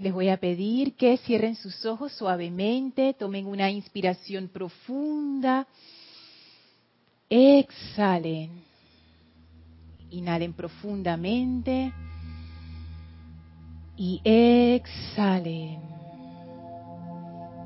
[0.00, 5.66] Les voy a pedir que cierren sus ojos suavemente, tomen una inspiración profunda,
[7.28, 8.62] exhalen,
[10.10, 11.92] inhalen profundamente
[13.98, 15.80] y exhalen.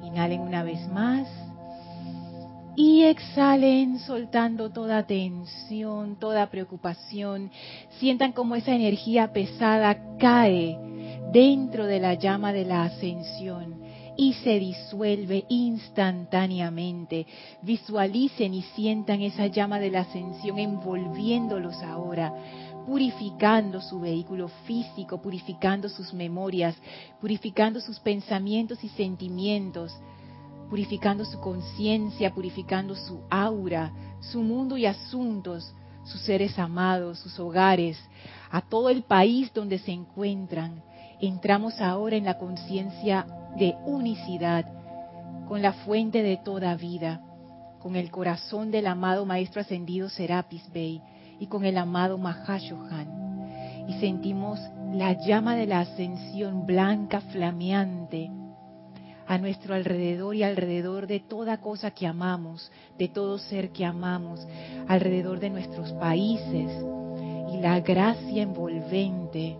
[0.02, 1.28] Inhalen una vez más
[2.74, 7.52] y exhalen soltando toda tensión, toda preocupación.
[8.00, 10.93] Sientan como esa energía pesada cae
[11.32, 13.82] dentro de la llama de la ascensión
[14.16, 17.26] y se disuelve instantáneamente.
[17.62, 22.32] Visualicen y sientan esa llama de la ascensión envolviéndolos ahora,
[22.86, 26.76] purificando su vehículo físico, purificando sus memorias,
[27.20, 29.92] purificando sus pensamientos y sentimientos
[30.68, 35.72] purificando su conciencia, purificando su aura, su mundo y asuntos,
[36.04, 37.98] sus seres amados, sus hogares,
[38.50, 40.82] a todo el país donde se encuentran.
[41.20, 44.66] Entramos ahora en la conciencia de unicidad
[45.46, 47.20] con la fuente de toda vida,
[47.78, 51.02] con el corazón del amado Maestro Ascendido Serapis Bey
[51.38, 53.86] y con el amado Mahashohan.
[53.88, 54.58] Y sentimos
[54.92, 58.30] la llama de la ascensión blanca flameante
[59.26, 64.46] a nuestro alrededor y alrededor de toda cosa que amamos, de todo ser que amamos,
[64.88, 66.70] alrededor de nuestros países
[67.52, 69.56] y la gracia envolvente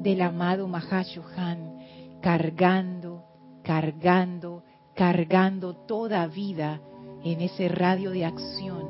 [0.00, 3.24] del amado Mahashohan, cargando,
[3.62, 6.80] cargando, cargando toda vida
[7.22, 8.88] en ese radio de acción,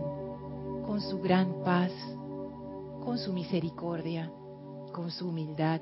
[0.87, 1.93] con su gran paz,
[3.05, 4.31] con su misericordia,
[4.93, 5.81] con su humildad,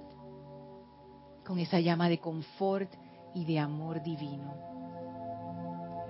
[1.44, 2.90] con esa llama de confort
[3.34, 4.67] y de amor divino.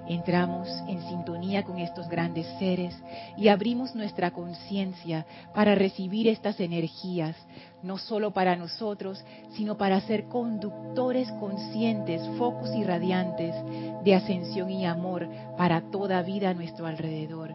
[0.08, 2.96] Entramos en sintonía con estos grandes seres
[3.36, 7.36] y abrimos nuestra conciencia para recibir estas energías,
[7.82, 13.54] no solo para nosotros, sino para ser conductores conscientes, focos y radiantes
[14.02, 17.54] de ascensión y amor para toda vida a nuestro alrededor.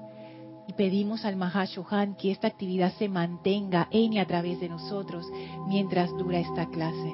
[0.68, 5.26] Y pedimos al Mahashohan que esta actividad se mantenga en y a través de nosotros
[5.68, 7.14] mientras dura esta clase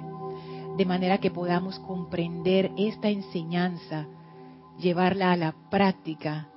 [0.79, 4.07] de manera que podamos comprender esta enseñanza,
[4.79, 6.47] llevarla a la práctica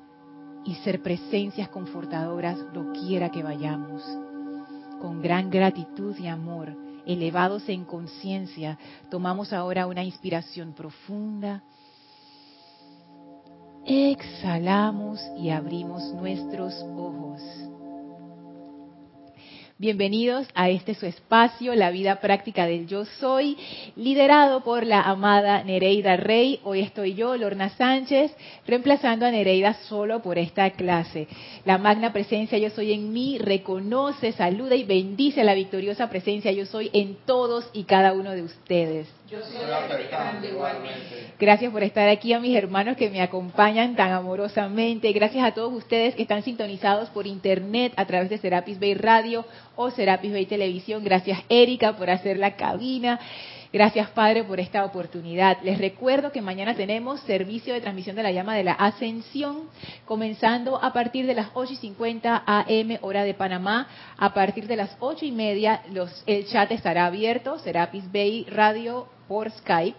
[0.65, 4.03] y ser presencias confortadoras doquiera que vayamos.
[5.01, 8.79] Con gran gratitud y amor, elevados en conciencia,
[9.11, 11.63] tomamos ahora una inspiración profunda.
[13.85, 17.43] Exhalamos y abrimos nuestros ojos.
[19.83, 23.59] Bienvenidos a este su espacio, la vida práctica del yo soy,
[23.97, 26.61] liderado por la amada Nereida Rey.
[26.63, 28.31] Hoy estoy yo, Lorna Sánchez,
[28.65, 31.27] reemplazando a Nereida solo por esta clase.
[31.65, 36.65] La magna presencia yo soy en mí reconoce, saluda y bendice la victoriosa presencia yo
[36.65, 39.09] soy en todos y cada uno de ustedes.
[39.33, 41.33] Yo soy igualmente.
[41.39, 45.11] Gracias por estar aquí a mis hermanos que me acompañan tan amorosamente.
[45.13, 49.47] Gracias a todos ustedes que están sintonizados por internet a través de Serapis Bay Radio
[49.75, 51.03] o Serapis Bay Televisión.
[51.03, 53.19] Gracias Erika por hacer la cabina.
[53.73, 55.57] Gracias Padre por esta oportunidad.
[55.63, 59.71] Les recuerdo que mañana tenemos servicio de transmisión de la llama de la ascensión,
[60.05, 63.89] comenzando a partir de las 8 y 50 AM hora de Panamá.
[64.19, 69.09] A partir de las 8 y media los, el chat estará abierto, Serapis Bay Radio
[69.27, 69.97] por Skype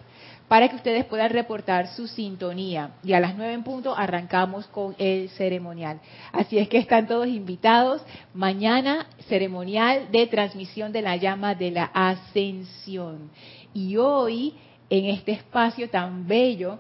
[0.47, 2.91] para que ustedes puedan reportar su sintonía.
[3.03, 5.99] Y a las nueve en punto arrancamos con el ceremonial.
[6.31, 8.03] Así es que están todos invitados.
[8.35, 13.31] Mañana ceremonial de transmisión de la llama de la ascensión.
[13.73, 14.53] Y hoy,
[14.89, 16.79] en este espacio tan bello,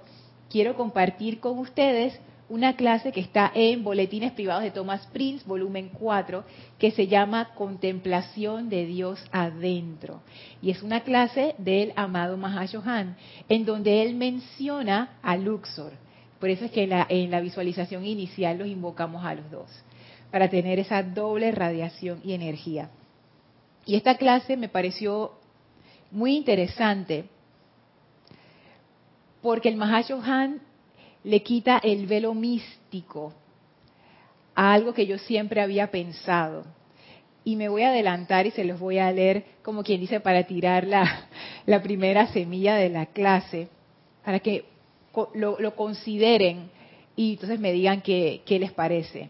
[0.49, 5.89] quiero compartir con ustedes una clase que está en Boletines Privados de Thomas Prince, volumen
[5.89, 6.43] 4,
[6.77, 10.21] que se llama Contemplación de Dios Adentro.
[10.61, 13.17] Y es una clase del amado Mahashohan,
[13.49, 15.93] en donde él menciona a Luxor.
[16.39, 19.69] Por eso es que en la, en la visualización inicial los invocamos a los dos,
[20.29, 22.89] para tener esa doble radiación y energía.
[23.85, 25.31] Y esta clase me pareció
[26.13, 27.25] muy interesante,
[29.41, 30.61] porque el Mahashohan
[31.23, 33.33] le quita el velo místico
[34.55, 36.65] a algo que yo siempre había pensado.
[37.43, 40.43] Y me voy a adelantar y se los voy a leer, como quien dice, para
[40.43, 41.27] tirar la,
[41.65, 43.67] la primera semilla de la clase,
[44.23, 44.65] para que
[45.33, 46.69] lo, lo consideren
[47.15, 49.29] y entonces me digan qué, qué les parece.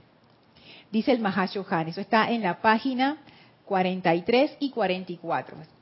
[0.91, 3.17] Dice el Mahashohan, eso está en la página
[3.65, 5.72] 43 y 44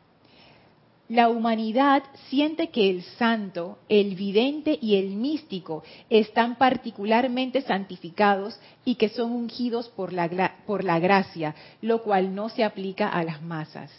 [1.11, 8.95] la humanidad siente que el santo, el vidente y el místico están particularmente santificados y
[8.95, 13.41] que son ungidos por la, por la gracia, lo cual no se aplica a las
[13.41, 13.91] masas.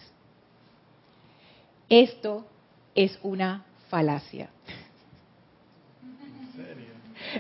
[1.91, 2.47] Esto
[2.95, 4.49] es una falacia.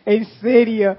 [0.04, 0.98] ¿En serio?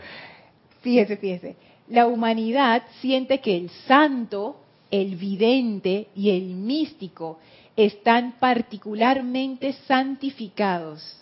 [0.82, 1.56] Fíjese, fíjese.
[1.90, 4.60] La humanidad siente que el santo,
[4.90, 7.38] el vidente y el místico
[7.76, 11.20] están particularmente santificados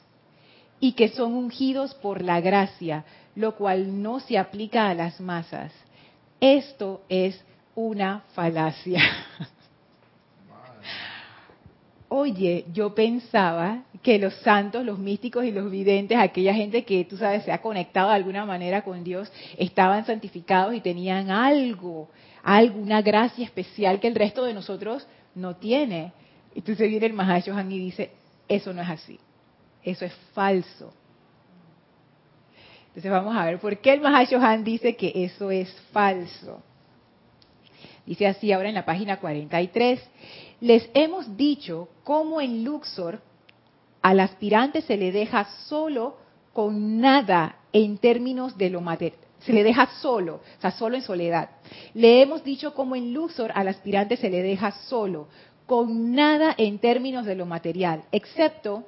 [0.80, 3.06] y que son ungidos por la gracia,
[3.36, 5.71] lo cual no se aplica a las masas.
[6.39, 7.42] Esto es
[7.75, 9.01] una falacia.
[12.09, 17.15] Oye, yo pensaba que los santos, los místicos y los videntes, aquella gente que tú
[17.15, 22.09] sabes se ha conectado de alguna manera con Dios, estaban santificados y tenían algo,
[22.44, 26.12] alguna gracia especial que el resto de nosotros no tiene.
[26.56, 28.12] Entonces viene el Mahashohan y dice,
[28.48, 29.19] eso no es así,
[29.83, 30.94] eso es falso.
[32.88, 36.62] Entonces vamos a ver por qué el Mahashohan dice que eso es falso.
[38.06, 40.01] Dice así ahora en la página 43,
[40.59, 43.21] les hemos dicho cómo en Luxor
[44.01, 46.18] al aspirante se le deja solo
[46.54, 49.19] con nada en términos de lo material.
[49.39, 51.50] Se le deja solo, o sea, solo en soledad.
[51.94, 55.30] Le hemos dicho cómo en Luxor al aspirante se le deja solo,
[55.71, 58.83] con nada en términos de lo material, excepto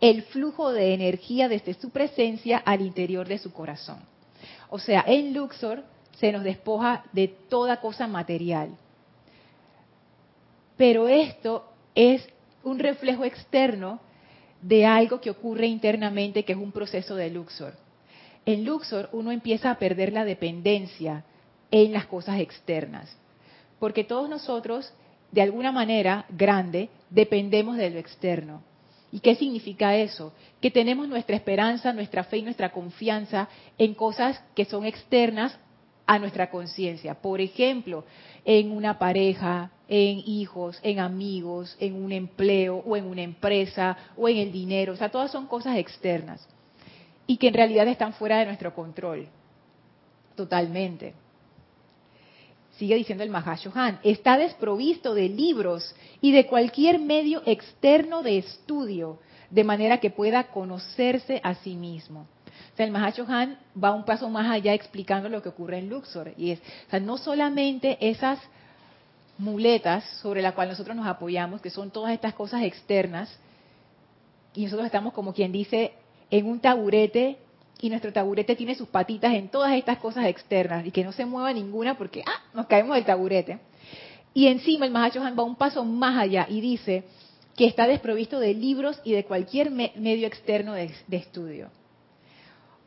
[0.00, 4.00] el flujo de energía desde su presencia al interior de su corazón.
[4.68, 5.84] O sea, en Luxor
[6.18, 8.70] se nos despoja de toda cosa material.
[10.76, 12.26] Pero esto es
[12.64, 14.00] un reflejo externo
[14.60, 17.74] de algo que ocurre internamente, que es un proceso de Luxor.
[18.44, 21.22] En Luxor uno empieza a perder la dependencia
[21.70, 23.16] en las cosas externas,
[23.78, 24.92] porque todos nosotros,
[25.34, 28.62] de alguna manera grande, dependemos de lo externo.
[29.10, 30.32] ¿Y qué significa eso?
[30.60, 35.58] Que tenemos nuestra esperanza, nuestra fe y nuestra confianza en cosas que son externas
[36.06, 37.14] a nuestra conciencia.
[37.20, 38.04] Por ejemplo,
[38.44, 44.28] en una pareja, en hijos, en amigos, en un empleo o en una empresa o
[44.28, 44.92] en el dinero.
[44.92, 46.46] O sea, todas son cosas externas
[47.26, 49.26] y que en realidad están fuera de nuestro control.
[50.36, 51.23] Totalmente.
[52.78, 59.18] Sigue diciendo el Mahashohan, está desprovisto de libros y de cualquier medio externo de estudio,
[59.50, 62.26] de manera que pueda conocerse a sí mismo.
[62.72, 66.32] O sea, el Mahashohan va un paso más allá explicando lo que ocurre en Luxor.
[66.36, 68.40] Y es, o sea, no solamente esas
[69.38, 73.38] muletas sobre las cuales nosotros nos apoyamos, que son todas estas cosas externas,
[74.54, 75.92] y nosotros estamos como quien dice
[76.30, 77.38] en un taburete
[77.84, 81.26] y nuestro taburete tiene sus patitas en todas estas cosas externas y que no se
[81.26, 83.58] mueva ninguna porque ah, nos caemos del taburete.
[84.32, 87.04] Y encima el Mahashohan va un paso más allá y dice
[87.54, 91.68] que está desprovisto de libros y de cualquier medio externo de estudio.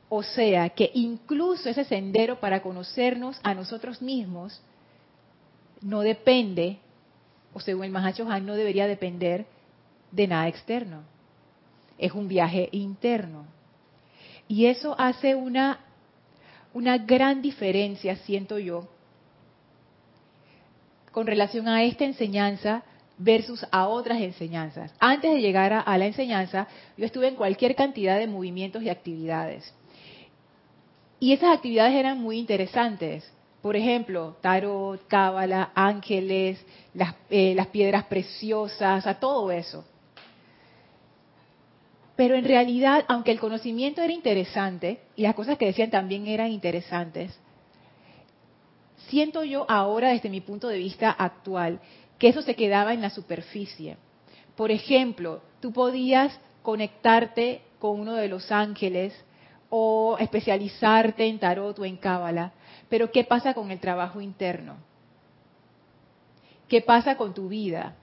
[0.10, 4.60] O sea, que incluso ese sendero para conocernos a nosotros mismos
[5.80, 6.80] no depende,
[7.54, 9.46] o según el Mahacho Han, no debería depender
[10.12, 11.04] de nada externo.
[12.00, 13.57] Es un viaje interno.
[14.48, 15.80] Y eso hace una,
[16.74, 18.88] una gran diferencia, siento yo,
[21.12, 22.84] con relación a esta enseñanza
[23.18, 24.94] versus a otras enseñanzas.
[25.00, 29.74] Antes de llegar a, la enseñanza, yo estuve en cualquier cantidad de movimientos y actividades.
[31.20, 33.30] Y esas actividades eran muy interesantes.
[33.62, 36.64] Por ejemplo, tarot, cábala, ángeles,
[36.94, 39.84] las, eh, las piedras preciosas, a todo eso.
[42.18, 46.52] Pero en realidad, aunque el conocimiento era interesante y las cosas que decían también eran
[46.52, 47.40] interesantes,
[49.08, 51.80] siento yo ahora desde mi punto de vista actual
[52.18, 53.98] que eso se quedaba en la superficie.
[54.56, 59.14] Por ejemplo, tú podías conectarte con uno de los ángeles
[59.70, 62.54] o especializarte en tarot o en cábala,
[62.90, 64.78] pero ¿qué pasa con el trabajo interno?
[66.68, 67.96] ¿Qué pasa con tu vida?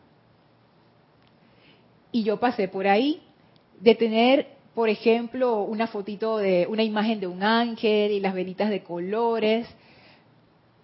[2.13, 3.21] Y yo pasé por ahí
[3.81, 8.71] de tener, por ejemplo, una fotito de una imagen de un ángel y las velitas
[8.71, 9.67] de colores,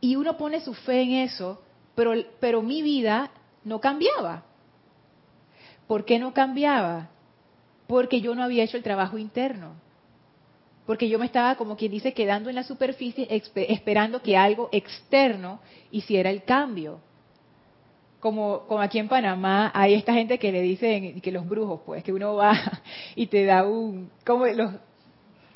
[0.01, 1.63] y uno pone su fe en eso,
[1.95, 3.31] pero, pero mi vida
[3.65, 4.45] no cambiaba.
[5.87, 7.11] ¿Por qué no cambiaba?
[7.87, 9.75] Porque yo no había hecho el trabajo interno
[10.91, 15.61] porque yo me estaba, como quien dice, quedando en la superficie esperando que algo externo
[15.93, 17.01] hiciera el cambio.
[18.21, 22.05] Como, como aquí en Panamá hay esta gente que le dicen que los brujos, pues,
[22.05, 22.53] que uno va
[23.17, 24.73] y te da un, como los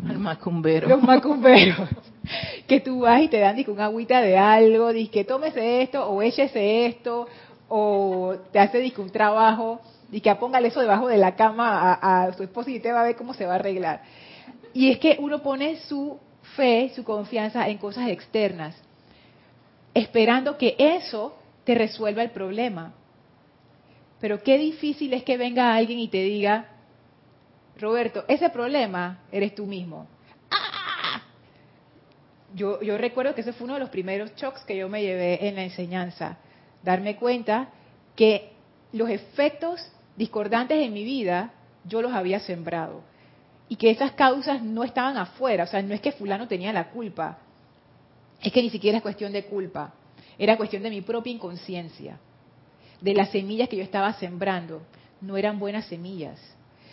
[0.03, 0.91] los macumberos.
[0.91, 1.89] Los macumberos.
[2.67, 6.21] que tú vas y te dan un agüita de algo, dices que tómese esto o
[6.23, 7.27] échese esto,
[7.69, 9.81] o te hace un trabajo,
[10.11, 13.01] y que póngale eso debajo de la cama a, a su esposo y te va
[13.01, 14.03] a ver cómo se va a arreglar.
[14.73, 16.19] Y es que uno pone su
[16.57, 18.77] fe, su confianza en cosas externas,
[19.95, 22.95] esperando que eso te resuelva el problema.
[24.21, 26.69] Pero qué difícil es que venga alguien y te diga,
[27.79, 30.07] Roberto, ese problema eres tú mismo.
[30.51, 31.23] ¡Ah!
[32.55, 35.49] Yo, yo recuerdo que ese fue uno de los primeros shocks que yo me llevé
[35.49, 36.39] en la enseñanza.
[36.83, 37.69] Darme cuenta
[38.15, 38.53] que
[38.93, 41.53] los efectos discordantes en mi vida
[41.85, 43.03] yo los había sembrado.
[43.69, 45.65] Y que esas causas no estaban afuera.
[45.65, 47.39] O sea, no es que fulano tenía la culpa.
[48.41, 49.95] Es que ni siquiera es cuestión de culpa.
[50.39, 52.19] Era cuestión de mi propia inconsciencia.
[53.01, 54.83] De las semillas que yo estaba sembrando.
[55.21, 56.41] No eran buenas semillas.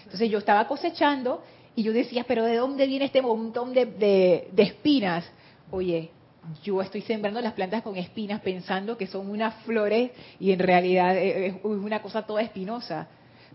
[0.03, 1.43] Entonces yo estaba cosechando
[1.75, 5.25] y yo decía, pero ¿de dónde viene este montón de, de, espinas?
[5.69, 6.11] Oye,
[6.63, 11.17] yo estoy sembrando las plantas con espinas pensando que son unas flores y en realidad
[11.17, 13.07] es una cosa toda espinosa.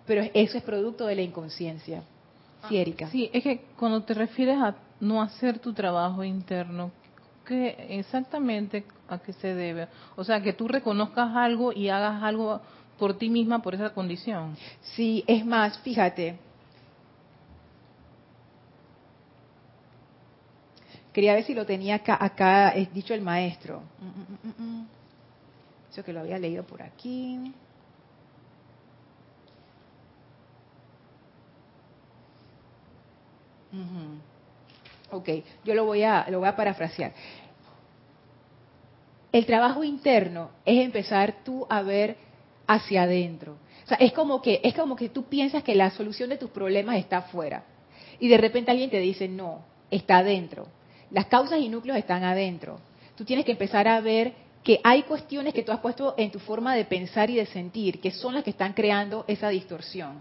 [0.06, 2.04] Pero eso es producto de la inconsciencia.
[2.68, 3.08] Sí, Erika.
[3.08, 6.90] Sí, es que cuando te refieres a no hacer tu trabajo interno,
[7.46, 9.88] ¿qué exactamente a qué se debe?
[10.16, 12.60] O sea, que tú reconozcas algo y hagas algo
[12.98, 14.56] por ti misma por esa condición.
[14.94, 16.38] Sí, es más, fíjate,
[21.16, 23.80] Quería ver si lo tenía acá, acá es dicho el maestro.
[24.02, 24.86] Mm, mm, mm,
[25.90, 27.54] Eso que lo había leído por aquí.
[35.10, 35.28] Ok,
[35.64, 37.12] yo lo voy a lo voy a parafrasear.
[39.32, 42.16] El trabajo interno es empezar tú a ver
[42.66, 43.56] hacia adentro.
[43.84, 46.50] O sea, es como que es como que tú piensas que la solución de tus
[46.50, 47.64] problemas está afuera
[48.18, 49.60] y de repente alguien te dice no,
[49.90, 50.66] está adentro.
[51.10, 52.80] Las causas y núcleos están adentro.
[53.16, 54.32] Tú tienes que empezar a ver
[54.62, 58.00] que hay cuestiones que tú has puesto en tu forma de pensar y de sentir,
[58.00, 60.20] que son las que están creando esa distorsión.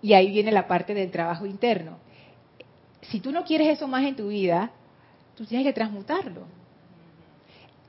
[0.00, 1.98] Y ahí viene la parte del trabajo interno.
[3.02, 4.70] Si tú no quieres eso más en tu vida,
[5.36, 6.42] tú tienes que transmutarlo.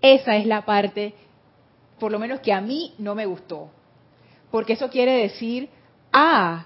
[0.01, 1.13] Esa es la parte,
[1.99, 3.69] por lo menos que a mí no me gustó.
[4.51, 5.69] Porque eso quiere decir,
[6.13, 6.65] ah,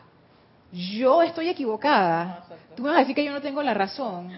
[0.71, 2.45] yo estoy equivocada.
[2.75, 4.31] Tú me vas a decir que yo no tengo la razón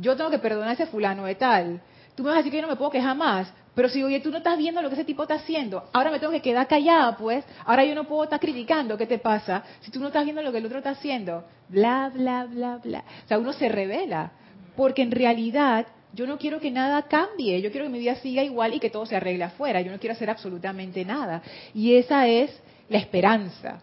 [0.00, 1.80] yo tengo que perdonar a ese fulano de tal.
[2.14, 4.18] Tú me vas a decir que yo no me puedo quejar más, pero si oye,
[4.18, 6.66] tú no estás viendo lo que ese tipo está haciendo, ahora me tengo que quedar
[6.66, 9.62] callada, pues, ahora yo no puedo estar criticando, ¿qué te pasa?
[9.82, 13.04] Si tú no estás viendo lo que el otro está haciendo, bla, bla, bla, bla.
[13.24, 14.32] O sea, uno se revela,
[14.74, 18.42] porque en realidad yo no quiero que nada cambie, yo quiero que mi vida siga
[18.42, 21.40] igual y que todo se arregle afuera, yo no quiero hacer absolutamente nada.
[21.72, 22.50] Y esa es
[22.88, 23.80] la esperanza,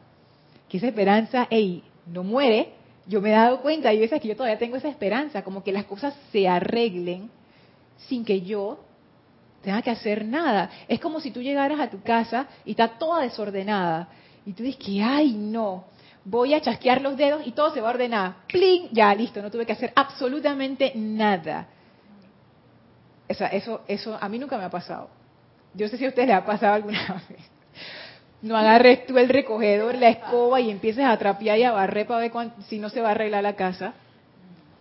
[0.68, 2.74] que esa esperanza, hey, no muere,
[3.08, 5.72] yo me he dado cuenta y veces que yo todavía tengo esa esperanza, como que
[5.72, 7.30] las cosas se arreglen
[8.10, 8.80] sin que yo
[9.66, 10.70] tenga que hacer nada.
[10.88, 14.08] Es como si tú llegaras a tu casa y está toda desordenada
[14.46, 15.86] y tú dices que, ay, no,
[16.24, 18.36] voy a chasquear los dedos y todo se va a ordenar.
[18.48, 18.90] ¡Plin!
[18.92, 21.68] Ya, listo, no tuve que hacer absolutamente nada.
[23.28, 25.10] O sea, eso, eso a mí nunca me ha pasado.
[25.74, 27.40] Yo sé si a ustedes les ha pasado alguna vez.
[28.42, 32.20] No agarres tú el recogedor, la escoba y empieces a trapear y a barrer para
[32.20, 32.32] ver
[32.68, 33.94] si no se va a arreglar la casa.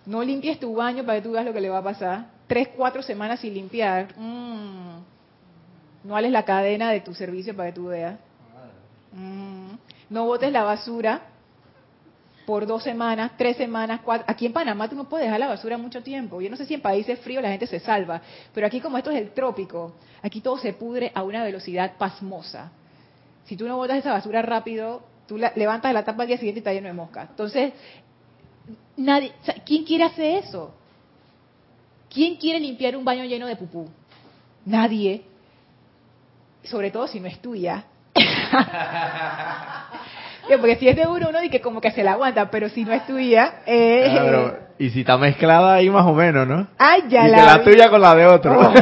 [0.04, 2.33] No limpies tu baño para que tú veas lo que le va a pasar.
[2.46, 4.14] Tres, cuatro semanas sin limpiar.
[4.16, 4.98] Mm.
[6.04, 8.18] No hables la cadena de tu servicio para que tú veas.
[9.12, 9.74] Mm.
[10.10, 11.22] No botes la basura
[12.46, 14.26] por dos semanas, tres semanas, cuatro.
[14.28, 16.42] Aquí en Panamá tú no puedes dejar la basura mucho tiempo.
[16.42, 18.20] Yo no sé si en países fríos la gente se salva,
[18.52, 22.70] pero aquí como esto es el trópico, aquí todo se pudre a una velocidad pasmosa
[23.46, 26.60] si tú no botas esa basura rápido, tú la, levantas la tapa al día siguiente
[26.60, 27.26] y está lleno de mosca.
[27.30, 27.72] Entonces,
[28.96, 29.32] nadie,
[29.64, 30.74] ¿quién quiere hacer eso?
[32.14, 33.90] ¿Quién quiere limpiar un baño lleno de pupú?
[34.64, 35.24] Nadie.
[36.62, 37.84] Sobre todo si no es tuya.
[40.60, 42.84] Porque si es de uno, uno dice que como que se la aguanta, pero si
[42.84, 43.62] no es tuya...
[43.66, 44.52] Eh...
[44.78, 46.68] y si está mezclada ahí más o menos, ¿no?
[46.78, 47.44] Ay, ya y la...
[47.44, 48.60] la tuya con la de otro.
[48.60, 48.72] Oh.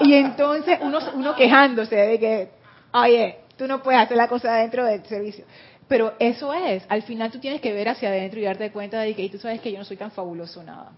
[0.04, 2.50] y entonces uno, uno quejándose de que
[2.92, 5.44] oye, tú no puedes hacer la cosa dentro del servicio.
[5.86, 9.14] Pero eso es, al final tú tienes que ver hacia adentro y darte cuenta de
[9.14, 10.90] que tú sabes que yo no soy tan fabuloso nada.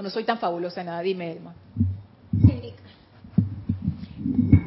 [0.00, 1.54] O no soy tan fabulosa nada, dime Elma.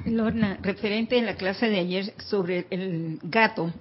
[0.05, 3.73] Lorna, referente en la clase de ayer sobre el gato,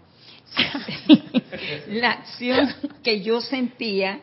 [1.89, 2.71] la acción
[3.03, 4.21] que yo sentía,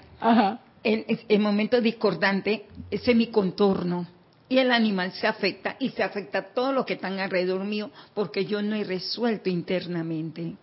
[0.82, 4.08] En, el momento discordante, ese es mi contorno
[4.48, 7.92] y el animal se afecta y se afecta a todo lo que están alrededor mío
[8.16, 10.56] porque yo no he resuelto internamente.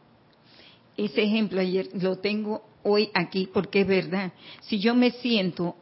[0.96, 4.32] Ese ejemplo ayer lo tengo hoy aquí porque es verdad.
[4.62, 5.76] Si yo me siento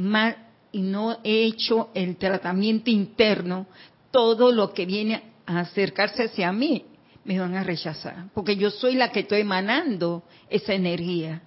[0.00, 0.36] mal
[0.72, 3.66] y no he hecho el tratamiento interno,
[4.10, 6.84] todo lo que viene a acercarse hacia mí
[7.24, 11.42] me van a rechazar porque yo soy la que estoy emanando esa energía.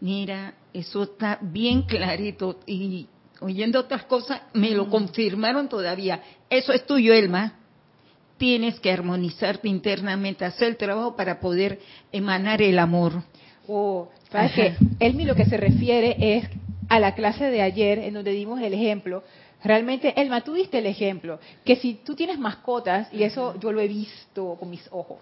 [0.00, 3.06] Mira, eso está bien clarito y
[3.40, 6.22] oyendo otras cosas, me lo confirmaron todavía.
[6.50, 7.54] Eso es tuyo, Elma.
[8.36, 11.78] tienes que armonizarte internamente, hacer el trabajo para poder
[12.10, 13.22] emanar el amor.
[13.68, 14.74] O, ¿sabes qué?
[14.98, 16.48] Elmi lo que se refiere es
[16.88, 19.22] a la clase de ayer en donde dimos el ejemplo.
[19.64, 23.80] Realmente, Elma, tú diste el ejemplo, que si tú tienes mascotas, y eso yo lo
[23.80, 25.20] he visto con mis ojos,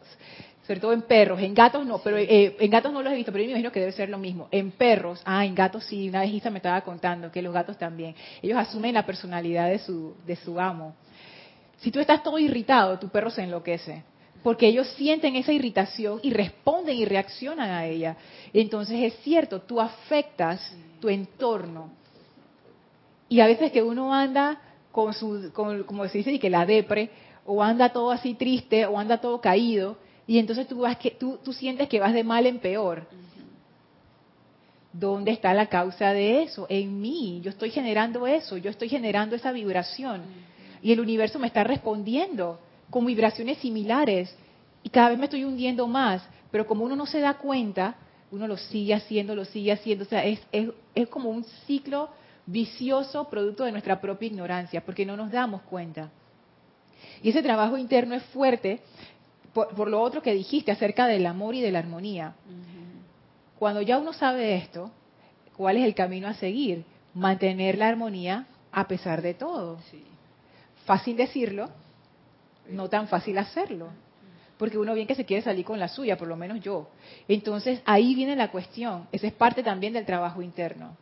[0.66, 3.32] sobre todo en perros, en gatos no, pero eh, en gatos no los he visto,
[3.32, 4.48] pero yo me imagino que debe ser lo mismo.
[4.50, 8.14] En perros, ah, en gatos sí, una vez me estaba contando que los gatos también,
[8.40, 10.94] ellos asumen la personalidad de su, de su amo.
[11.78, 14.04] Si tú estás todo irritado, tu perro se enloquece
[14.42, 18.16] porque ellos sienten esa irritación y responden y reaccionan a ella.
[18.52, 21.90] Entonces es cierto, tú afectas tu entorno.
[23.28, 24.60] Y a veces que uno anda
[24.92, 27.10] con su, como se dice, y que la depre,
[27.46, 31.88] o anda todo así triste, o anda todo caído, y entonces vas que, tú sientes
[31.88, 33.06] que vas de mal en peor.
[34.92, 36.66] ¿Dónde está la causa de eso?
[36.68, 37.40] En mí.
[37.42, 40.22] Yo estoy generando eso, yo estoy generando esa vibración.
[40.82, 42.58] Y el universo me está respondiendo
[42.90, 44.34] con vibraciones similares
[44.82, 47.94] y cada vez me estoy hundiendo más, pero como uno no se da cuenta,
[48.30, 52.10] uno lo sigue haciendo, lo sigue haciendo, o sea, es, es, como un ciclo
[52.46, 56.10] vicioso producto de nuestra propia ignorancia, porque no nos damos cuenta.
[57.22, 58.80] Y ese trabajo interno es fuerte
[59.52, 62.34] por, lo otro que dijiste acerca del amor y de la armonía.
[63.58, 64.90] Cuando ya uno sabe esto,
[65.56, 66.84] ¿cuál es el camino a seguir?
[67.14, 69.78] Mantener la armonía a pesar de todo.
[70.86, 71.68] Fácil decirlo,
[72.70, 73.88] no tan fácil hacerlo.
[74.58, 76.88] Porque uno bien que se quiere salir con la suya, por lo menos yo.
[77.28, 79.08] Entonces ahí viene la cuestión.
[79.10, 80.96] Esa es parte también del trabajo interno.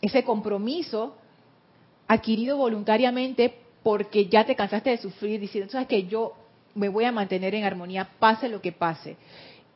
[0.00, 1.16] Ese compromiso
[2.06, 6.34] adquirido voluntariamente porque ya te cansaste de sufrir diciendo, sabes que yo
[6.74, 9.16] me voy a mantener en armonía, pase lo que pase.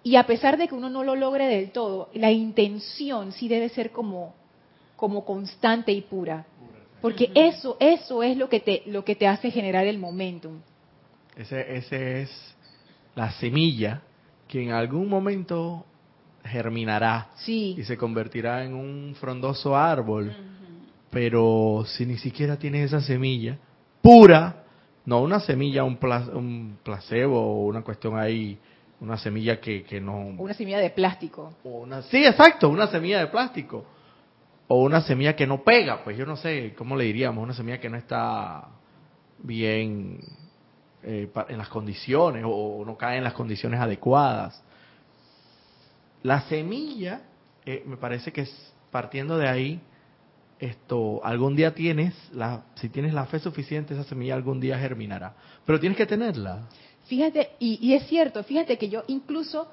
[0.03, 3.69] Y a pesar de que uno no lo logre del todo, la intención sí debe
[3.69, 4.35] ser como,
[4.97, 6.47] como constante y pura.
[7.01, 10.61] Porque eso, eso es lo que te, lo que te hace generar el momentum.
[11.39, 12.57] Ese, ese es
[13.15, 14.03] la semilla
[14.49, 15.87] que en algún momento
[16.45, 20.35] germinará y se convertirá en un frondoso árbol.
[21.11, 23.57] Pero si ni siquiera tienes esa semilla
[24.03, 24.65] pura,
[25.05, 25.99] no una semilla, un,
[26.35, 28.59] un placebo o una cuestión ahí,
[29.01, 30.19] una semilla que, que no...
[30.39, 31.55] Una semilla de plástico.
[31.63, 33.85] una, sí, exacto, una semilla de plástico.
[34.67, 37.81] O una semilla que no pega, pues yo no sé cómo le diríamos, una semilla
[37.81, 38.69] que no está
[39.43, 40.21] bien
[41.11, 44.63] eh, en las condiciones o no cae en las condiciones adecuadas.
[46.23, 47.23] La semilla,
[47.65, 49.81] eh, me parece que es, partiendo de ahí,
[50.59, 55.35] esto algún día tienes, la, si tienes la fe suficiente, esa semilla algún día germinará.
[55.65, 56.69] Pero tienes que tenerla.
[57.07, 59.67] Fíjate, y, y es cierto, fíjate que yo incluso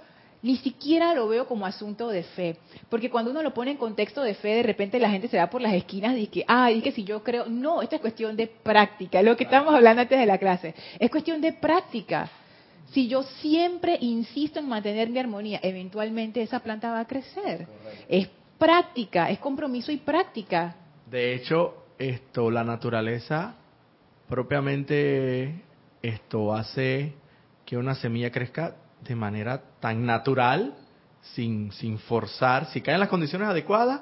[0.46, 4.22] ni siquiera lo veo como asunto de fe, porque cuando uno lo pone en contexto
[4.22, 6.82] de fe, de repente la gente se va por las esquinas y que, ah, y
[6.82, 10.20] que si yo creo, no, esto es cuestión de práctica, lo que estamos hablando antes
[10.20, 12.30] de la clase, es cuestión de práctica.
[12.92, 17.68] Si yo siempre insisto en mantener mi armonía, eventualmente esa planta va a crecer.
[18.08, 18.30] Es
[18.60, 20.76] práctica, es compromiso y práctica.
[21.10, 23.56] De hecho, esto, la naturaleza
[24.30, 25.64] propiamente
[26.04, 27.14] esto hace
[27.66, 28.76] que una semilla crezca
[29.06, 30.74] de manera tan natural,
[31.22, 34.02] sin, sin forzar, si cae en las condiciones adecuadas,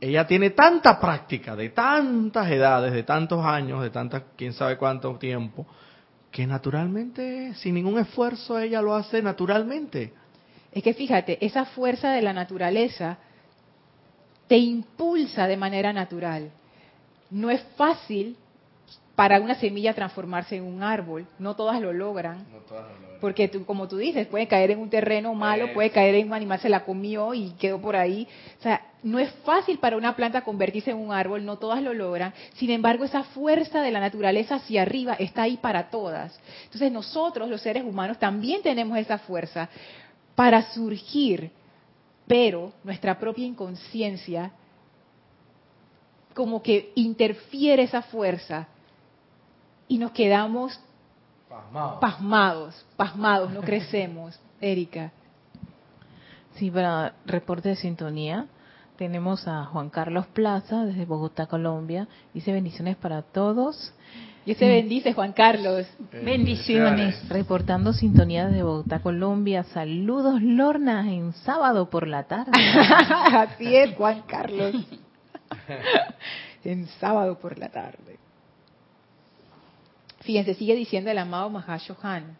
[0.00, 5.16] ella tiene tanta práctica, de tantas edades, de tantos años, de tantas, quién sabe cuánto
[5.16, 5.66] tiempo,
[6.30, 10.12] que naturalmente, sin ningún esfuerzo, ella lo hace naturalmente.
[10.72, 13.18] Es que fíjate, esa fuerza de la naturaleza
[14.46, 16.50] te impulsa de manera natural.
[17.30, 18.36] No es fácil
[19.14, 21.26] para una semilla transformarse en un árbol.
[21.38, 22.44] No todas lo logran.
[23.20, 26.34] Porque tú, como tú dices, puede caer en un terreno malo, puede caer en un
[26.34, 28.26] animal, se la comió y quedó por ahí.
[28.58, 31.94] O sea, no es fácil para una planta convertirse en un árbol, no todas lo
[31.94, 32.34] logran.
[32.54, 36.38] Sin embargo, esa fuerza de la naturaleza hacia arriba está ahí para todas.
[36.64, 39.68] Entonces nosotros, los seres humanos, también tenemos esa fuerza
[40.34, 41.50] para surgir,
[42.26, 44.52] pero nuestra propia inconsciencia
[46.34, 48.66] como que interfiere esa fuerza
[49.94, 50.76] y nos quedamos
[52.00, 54.36] pasmados, pasmados, no crecemos.
[54.60, 55.12] Erika.
[56.56, 58.46] Sí, para reporte de sintonía
[58.96, 62.08] tenemos a Juan Carlos Plaza desde Bogotá, Colombia.
[62.32, 63.94] Dice bendiciones para todos.
[64.44, 65.86] Y se bendice, Juan Carlos.
[66.10, 67.28] Bendiciones.
[67.28, 69.62] Reportando sintonía desde Bogotá, Colombia.
[69.62, 72.50] Saludos, Lorna, en sábado por la tarde.
[73.32, 74.74] Así es, Juan Carlos.
[76.64, 78.23] en sábado por la tarde.
[80.24, 82.36] Fíjense, sigue diciendo el amado Mahashohan.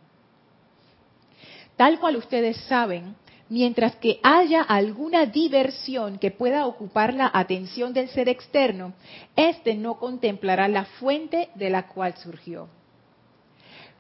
[1.77, 3.15] Tal cual ustedes saben,
[3.49, 8.95] mientras que haya alguna diversión que pueda ocupar la atención del ser externo,
[9.37, 12.69] éste no contemplará la fuente de la cual surgió.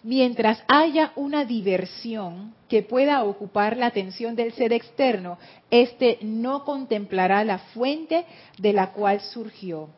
[0.02, 5.38] Mientras haya una diversión que pueda ocupar la atención del ser externo,
[5.70, 8.24] éste no contemplará la fuente
[8.58, 9.88] de la cual surgió.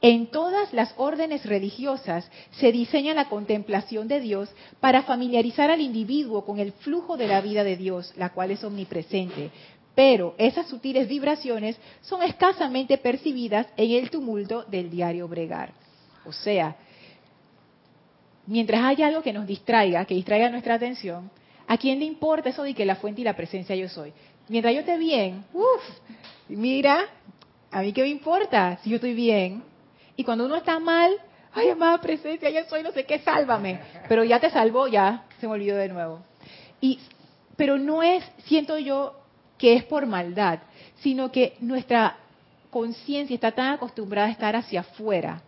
[0.00, 4.48] En todas las órdenes religiosas se diseña la contemplación de Dios
[4.80, 8.64] para familiarizar al individuo con el flujo de la vida de Dios, la cual es
[8.64, 9.50] omnipresente.
[9.94, 15.72] Pero esas sutiles vibraciones son escasamente percibidas en el tumulto del diario bregar.
[16.24, 16.76] O sea,
[18.46, 21.30] mientras haya algo que nos distraiga, que distraiga nuestra atención,
[21.66, 24.12] ¿a quién le importa eso de que la fuente y la presencia yo soy?
[24.48, 25.82] Mientras yo esté bien, uff,
[26.48, 27.04] mira,
[27.70, 29.62] a mí qué me importa si yo estoy bien.
[30.16, 31.12] Y cuando uno está mal,
[31.52, 33.80] ay, amada presencia, yo soy no sé qué, sálvame.
[34.08, 36.20] Pero ya te salvó, ya se me olvidó de nuevo.
[36.80, 36.98] Y,
[37.56, 39.14] pero no es, siento yo,
[39.58, 40.60] que es por maldad,
[41.00, 42.16] sino que nuestra
[42.70, 45.42] conciencia está tan acostumbrada a estar hacia afuera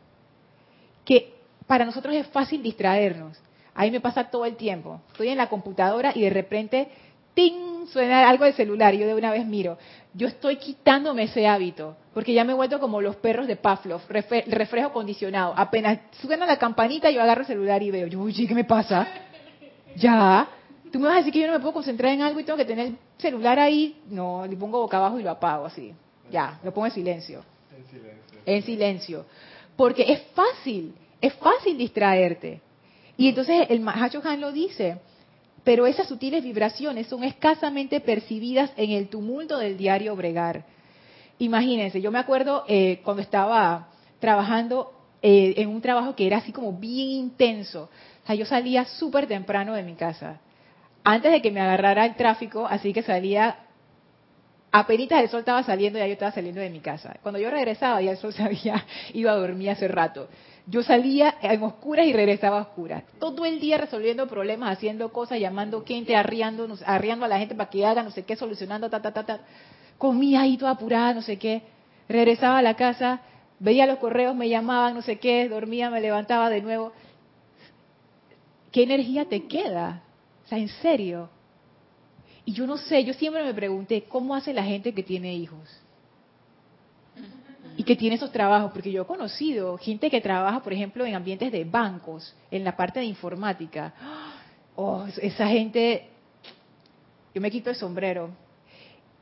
[1.05, 1.35] que
[1.67, 3.39] para nosotros es fácil distraernos.
[3.75, 5.01] A mí me pasa todo el tiempo.
[5.09, 6.89] Estoy en la computadora y de repente,
[7.35, 7.72] ¡ting!
[7.87, 9.79] Suena algo de celular y yo de una vez miro.
[10.15, 14.03] Yo estoy quitándome ese hábito, porque ya me he vuelto como los perros de Pavlov,
[14.09, 15.55] reflejo condicionado.
[15.57, 19.07] Apenas suena la campanita, yo agarro el celular y veo, yo, oye, ¿qué me pasa?
[19.97, 20.49] Ya,
[20.91, 22.59] tú me vas a decir que yo no me puedo concentrar en algo y tengo
[22.59, 23.97] que tener el celular ahí.
[24.09, 25.95] No, le pongo boca abajo y lo apago así.
[26.31, 27.45] Ya, lo pongo en silencio.
[27.77, 28.39] En silencio.
[28.45, 29.27] En silencio.
[29.77, 32.61] Porque es fácil, es fácil distraerte.
[33.17, 34.99] Y entonces el Mahacho Han lo dice,
[35.65, 40.65] pero esas sutiles vibraciones son escasamente percibidas en el tumulto del diario bregar.
[41.39, 46.53] Imagínense, yo me acuerdo eh, cuando estaba trabajando eh, en un trabajo que era así
[46.53, 47.89] como bien intenso.
[48.23, 50.41] O sea, yo salía súper temprano de mi casa.
[51.05, 53.57] Antes de que me agarrara el tráfico, así que salía,
[54.71, 57.17] apenas el sol estaba saliendo, ya yo estaba saliendo de mi casa.
[57.23, 60.29] Cuando yo regresaba, ya el sol se había a dormir hace rato.
[60.67, 63.03] Yo salía en oscuras y regresaba a oscuras.
[63.19, 67.85] Todo el día resolviendo problemas, haciendo cosas, llamando gente, arriando, a la gente para que
[67.85, 69.41] haga no sé qué, solucionando, ta, ta, ta, ta.
[69.99, 71.63] Comía ahí toda apurada, no sé qué.
[72.09, 73.21] Regresaba a la casa,
[73.59, 76.93] veía los correos, me llamaban, no sé qué, dormía, me levantaba de nuevo.
[78.71, 80.03] ¿Qué energía te queda?
[80.45, 81.29] O sea, en serio.
[82.45, 85.83] Y yo no sé, yo siempre me pregunté, ¿cómo hace la gente que tiene hijos?
[87.77, 91.15] Y que tiene esos trabajos, porque yo he conocido gente que trabaja, por ejemplo, en
[91.15, 93.95] ambientes de bancos, en la parte de informática.
[94.77, 96.09] Oh, esa gente,
[97.35, 98.31] yo me quito el sombrero.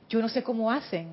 [0.08, 1.08] Yo no sé cómo hacen.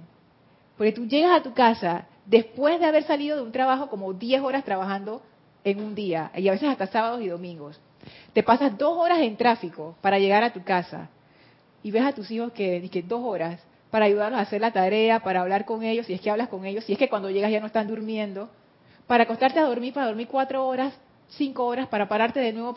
[0.77, 4.41] Porque tú llegas a tu casa después de haber salido de un trabajo como 10
[4.41, 5.21] horas trabajando
[5.63, 7.79] en un día, y a veces hasta sábados y domingos.
[8.33, 11.09] Te pasas dos horas en tráfico para llegar a tu casa
[11.83, 13.59] y ves a tus hijos que, que dos horas
[13.91, 16.65] para ayudarlos a hacer la tarea, para hablar con ellos, si es que hablas con
[16.65, 18.49] ellos, si es que cuando llegas ya no están durmiendo,
[19.07, 20.93] para acostarte a dormir, para dormir cuatro horas,
[21.29, 22.71] cinco horas, para pararte de nuevo.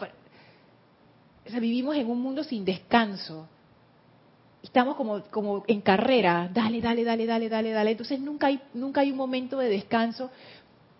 [1.47, 3.49] O sea, vivimos en un mundo sin descanso.
[4.63, 7.91] Estamos como, como en carrera, dale, dale, dale, dale, dale, dale.
[7.93, 10.31] Entonces nunca hay, nunca hay un momento de descanso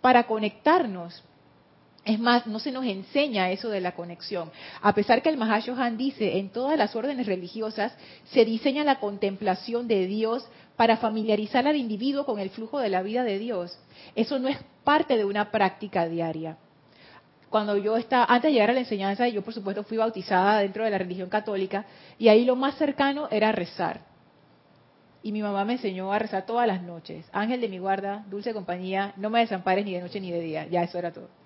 [0.01, 1.23] para conectarnos.
[2.03, 4.51] Es más, no se nos enseña eso de la conexión.
[4.81, 7.95] A pesar que el Mahashohan dice, en todas las órdenes religiosas
[8.31, 13.03] se diseña la contemplación de Dios para familiarizar al individuo con el flujo de la
[13.03, 13.77] vida de Dios.
[14.15, 16.57] Eso no es parte de una práctica diaria.
[17.51, 20.83] Cuando yo estaba, antes de llegar a la enseñanza, yo por supuesto fui bautizada dentro
[20.83, 21.85] de la religión católica
[22.17, 24.01] y ahí lo más cercano era rezar.
[25.21, 27.27] Y mi mamá me enseñó a rezar todas las noches.
[27.31, 30.67] Ángel de mi guarda, dulce compañía, no me desampares ni de noche ni de día.
[30.67, 31.40] Ya eso era todo.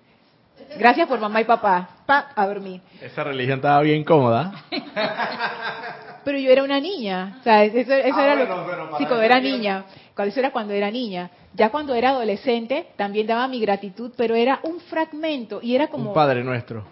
[0.78, 1.88] Gracias por mamá y papá.
[2.06, 2.80] Pa, a dormir.
[3.00, 4.64] Esa religión estaba bien cómoda.
[6.24, 7.36] Pero yo era una niña.
[7.40, 9.84] O sea, eso, ah, era lo que, sí, cuando era niña.
[10.14, 11.30] Cuando, eso era cuando era niña.
[11.54, 16.10] Ya cuando era adolescente, también daba mi gratitud, pero era un fragmento y era como...
[16.10, 16.84] Un Padre Nuestro.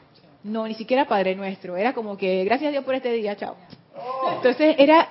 [0.45, 1.77] No, ni siquiera Padre Nuestro.
[1.77, 3.57] Era como que, gracias a Dios por este día, chao.
[4.37, 5.09] Entonces era,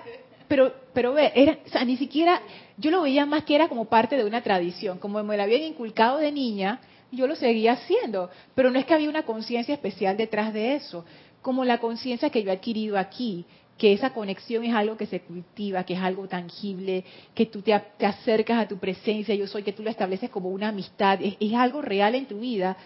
[0.48, 2.42] pero, pero ve, era, o sea, ni siquiera,
[2.78, 5.64] yo lo veía más que era como parte de una tradición, como me la habían
[5.64, 6.80] inculcado de niña,
[7.14, 11.06] yo lo seguía haciendo, pero no es que había una conciencia especial detrás de eso,
[11.42, 13.46] como la conciencia que yo he adquirido aquí,
[13.78, 17.74] que esa conexión es algo que se cultiva, que es algo tangible, que tú te,
[17.74, 21.82] acercas a tu presencia, yo soy, que tú lo estableces como una amistad, es, algo
[21.82, 22.78] real en tu vida.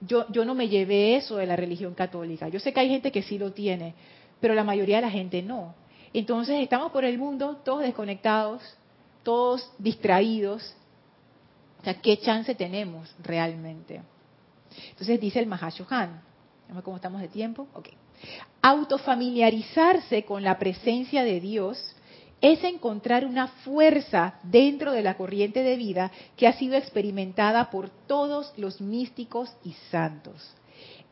[0.00, 2.48] Yo, yo no me llevé eso de la religión católica.
[2.48, 3.94] Yo sé que hay gente que sí lo tiene,
[4.40, 5.74] pero la mayoría de la gente no.
[6.12, 8.62] Entonces estamos por el mundo todos desconectados,
[9.22, 10.74] todos distraídos,
[11.80, 14.02] o sea, ¿qué chance tenemos realmente?
[14.90, 16.20] Entonces dice el Mahashohan,
[16.84, 17.68] ¿cómo estamos de tiempo?
[17.74, 17.88] Ok.
[18.60, 21.96] Autofamiliarizarse con la presencia de Dios
[22.42, 27.88] es encontrar una fuerza dentro de la corriente de vida que ha sido experimentada por
[28.06, 30.54] todos los místicos y santos.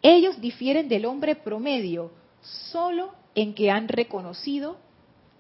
[0.03, 2.13] ellos difieren del hombre promedio
[2.71, 4.77] solo en que han reconocido,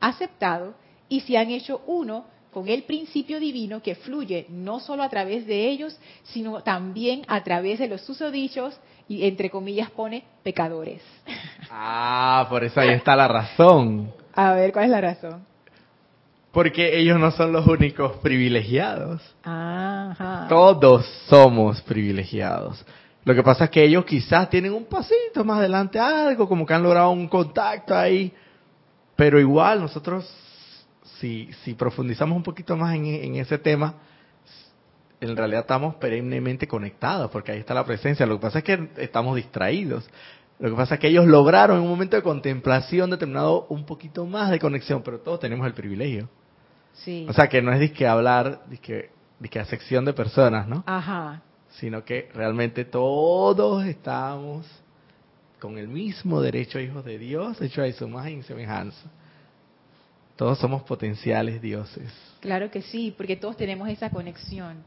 [0.00, 0.74] aceptado
[1.08, 5.46] y se han hecho uno con el principio divino que fluye no solo a través
[5.46, 11.02] de ellos, sino también a través de los susodichos y entre comillas pone pecadores.
[11.70, 14.10] Ah, por eso ahí está la razón.
[14.32, 15.44] A ver, ¿cuál es la razón?
[16.50, 19.20] Porque ellos no son los únicos privilegiados.
[19.42, 20.46] Ajá.
[20.48, 22.84] Todos somos privilegiados.
[23.24, 26.72] Lo que pasa es que ellos quizás tienen un pasito más adelante, algo, como que
[26.72, 28.32] han logrado un contacto ahí.
[29.14, 30.26] Pero igual nosotros,
[31.20, 33.94] si, si profundizamos un poquito más en, en ese tema,
[35.20, 38.26] en realidad estamos perennemente conectados, porque ahí está la presencia.
[38.26, 40.08] Lo que pasa es que estamos distraídos.
[40.58, 44.26] Lo que pasa es que ellos lograron en un momento de contemplación determinado un poquito
[44.26, 46.28] más de conexión, pero todos tenemos el privilegio.
[46.92, 47.26] Sí.
[47.28, 50.82] O sea, que no es disque hablar, disque, disque a sección de personas, ¿no?
[50.86, 51.42] Ajá.
[51.70, 54.66] Sino que realmente todos estamos
[55.60, 59.10] con el mismo derecho hijos de Dios, hecho a su imagen y semejanza.
[60.38, 62.12] Todos somos potenciales dioses.
[62.38, 64.84] Claro que sí, porque todos tenemos esa conexión.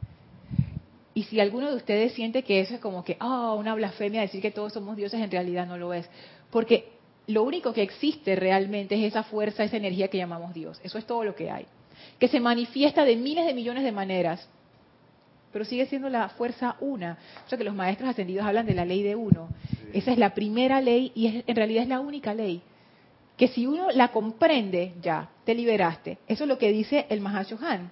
[1.14, 4.42] Y si alguno de ustedes siente que eso es como que, oh, una blasfemia decir
[4.42, 6.10] que todos somos dioses, en realidad no lo es.
[6.52, 6.94] Porque
[7.28, 10.80] lo único que existe realmente es esa fuerza, esa energía que llamamos Dios.
[10.86, 11.66] Eso es todo lo que hay.
[12.18, 14.48] Que se manifiesta de miles de millones de maneras,
[15.52, 17.18] pero sigue siendo la fuerza una.
[17.46, 19.50] O sea que los maestros ascendidos hablan de la ley de uno.
[19.92, 22.62] Esa es la primera ley y es, en realidad es la única ley.
[23.42, 26.20] Que si uno la comprende, ya, te liberaste.
[26.28, 27.90] Eso es lo que dice el Mahashohan.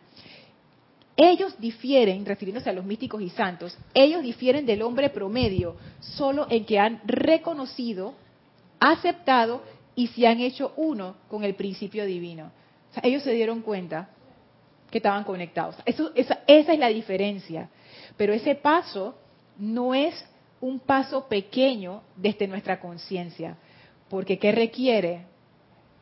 [1.18, 6.66] Ellos difieren, refiriéndose a los místicos y santos, ellos difieren del hombre promedio solo en
[6.66, 8.14] que han reconocido,
[8.80, 9.64] aceptado
[9.96, 12.52] y se han hecho uno con el principio divino.
[12.92, 14.08] O sea, ellos se dieron cuenta
[14.92, 15.78] que estaban conectados.
[15.84, 16.12] Esa,
[16.46, 17.72] esa es la diferencia.
[18.18, 19.16] Pero ese paso
[19.58, 20.14] no es
[20.62, 23.58] un paso pequeño desde nuestra conciencia.
[24.10, 25.26] Porque ¿qué requiere?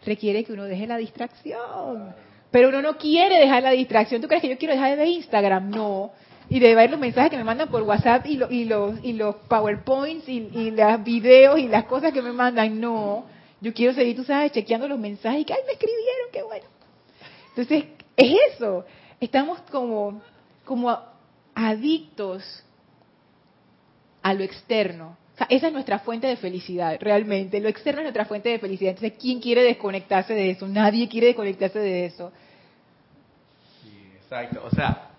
[0.08, 2.15] Requiere que uno deje la distracción.
[2.50, 4.22] Pero uno no quiere dejar la distracción.
[4.22, 5.70] ¿Tú crees que yo quiero dejar de ver Instagram?
[5.70, 6.12] No.
[6.48, 9.12] Y de ver los mensajes que me mandan por WhatsApp y, lo, y los, y
[9.12, 12.80] los PowerPoints y, y los videos y las cosas que me mandan.
[12.80, 13.26] No.
[13.60, 16.65] Yo quiero seguir, tú sabes, chequeando los mensajes y que, ay, me escribieron, qué bueno.
[17.50, 17.84] Entonces,
[18.15, 18.86] es eso.
[19.20, 20.22] Estamos como,
[20.63, 20.98] como
[21.54, 22.63] adictos
[24.22, 25.17] a lo externo.
[25.38, 27.60] O sea, esa es nuestra fuente de felicidad, realmente.
[27.60, 28.95] Lo externo es nuestra fuente de felicidad.
[28.95, 30.67] Entonces, ¿quién quiere desconectarse de eso?
[30.67, 32.32] Nadie quiere desconectarse de eso.
[33.84, 34.63] Sí, exacto.
[34.65, 35.12] O sea,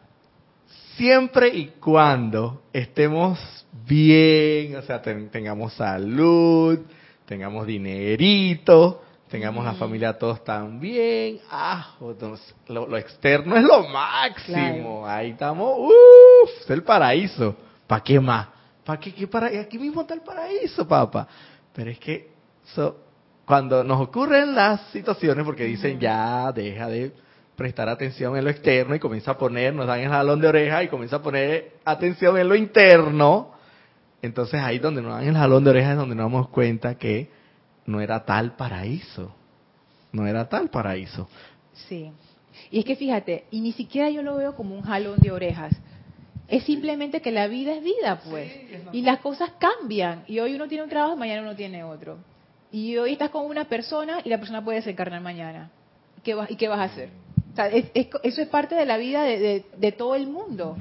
[0.96, 3.38] siempre y cuando estemos
[3.86, 6.80] bien, o sea, ten, tengamos salud,
[7.24, 15.02] tengamos dinerito, tengamos la familia todos tan bien, ah, lo, lo, externo es lo máximo,
[15.02, 15.06] claro.
[15.06, 17.54] ahí estamos, uff, es el paraíso,
[17.86, 18.57] ¿para qué más?
[18.88, 21.28] ¿Para qué, qué para, aquí mismo está el paraíso, papá.
[21.74, 22.30] Pero es que
[22.74, 22.96] so,
[23.44, 27.12] cuando nos ocurren las situaciones, porque dicen ya, deja de
[27.54, 30.82] prestar atención en lo externo y comienza a poner, nos dan el jalón de oreja
[30.82, 33.50] y comienza a poner atención en lo interno,
[34.22, 37.28] entonces ahí donde nos dan el jalón de oreja es donde nos damos cuenta que
[37.84, 39.34] no era tal paraíso.
[40.12, 41.28] No era tal paraíso.
[41.74, 42.10] Sí.
[42.70, 45.78] Y es que fíjate, y ni siquiera yo lo veo como un jalón de orejas.
[46.48, 48.50] Es simplemente que la vida es vida, pues.
[48.50, 50.24] Sí, y las cosas cambian.
[50.26, 52.18] Y hoy uno tiene un trabajo, mañana uno tiene otro.
[52.72, 55.70] Y hoy estás con una persona y la persona puede desencarnar mañana.
[56.24, 57.10] ¿Qué vas, ¿Y qué vas a hacer?
[57.52, 60.26] O sea, es, es, eso es parte de la vida de, de, de, todo el
[60.26, 60.76] mundo.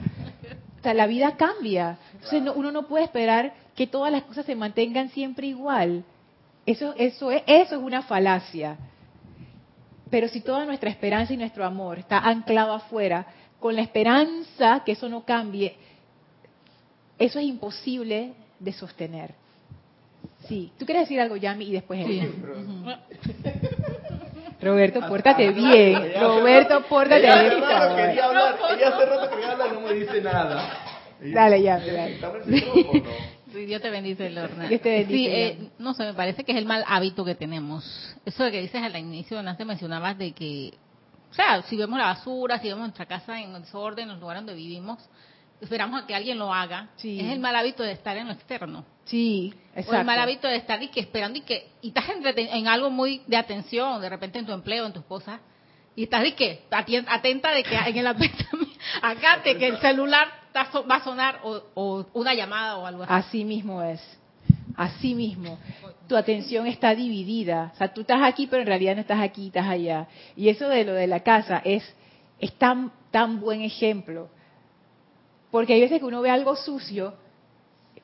[0.79, 1.97] O sea, la vida cambia.
[2.13, 6.03] Entonces no, uno no puede esperar que todas las cosas se mantengan siempre igual.
[6.65, 8.77] Eso, eso, es, eso es una falacia.
[10.09, 13.27] Pero si toda nuestra esperanza y nuestro amor está anclado afuera,
[13.59, 15.75] con la esperanza que eso no cambie,
[17.17, 19.33] eso es imposible de sostener.
[20.47, 22.31] Sí, tú quieres decir algo, Yami, y después él.
[23.23, 23.31] Sí.
[24.61, 26.13] Roberto, pórtate bien.
[26.19, 27.35] Roberto, pórtate bien.
[27.35, 30.97] Ella quería hablar, ella hace rato quería hablar, no me dice nada.
[31.21, 32.19] Dale, ya, dale.
[33.53, 34.67] Sí, Dios te bendice, Lorna.
[34.67, 35.13] Dios te bendice.
[35.15, 38.13] Sí, eh, no sé, me parece que es el mal hábito que tenemos.
[38.25, 40.73] Eso de que dices al inicio, antes mencionabas de que,
[41.29, 44.41] o sea, si vemos la basura, si vemos nuestra casa en desorden, en los lugares
[44.41, 44.97] donde vivimos,
[45.61, 46.89] esperamos a que alguien lo haga.
[46.95, 47.19] Sí.
[47.19, 48.85] Es el mal hábito de estar en lo externo.
[49.05, 49.91] Sí, exacto.
[49.91, 52.89] O el mal hábito de estar y que esperando y que y estás en algo
[52.89, 55.39] muy de atención, de repente en tu empleo, en tus cosas,
[55.95, 58.07] y estás de que atenta de que en el
[59.01, 63.13] acá que el celular va a sonar o, o, una llamada o algo así.
[63.13, 64.01] Así mismo es.
[64.77, 65.57] Así mismo.
[66.07, 67.71] Tu atención está dividida.
[67.73, 70.07] O sea, tú estás aquí, pero en realidad no estás aquí, estás allá.
[70.35, 71.83] Y eso de lo de la casa es,
[72.39, 74.29] es tan, tan buen ejemplo.
[75.49, 77.15] Porque hay veces que uno ve algo sucio,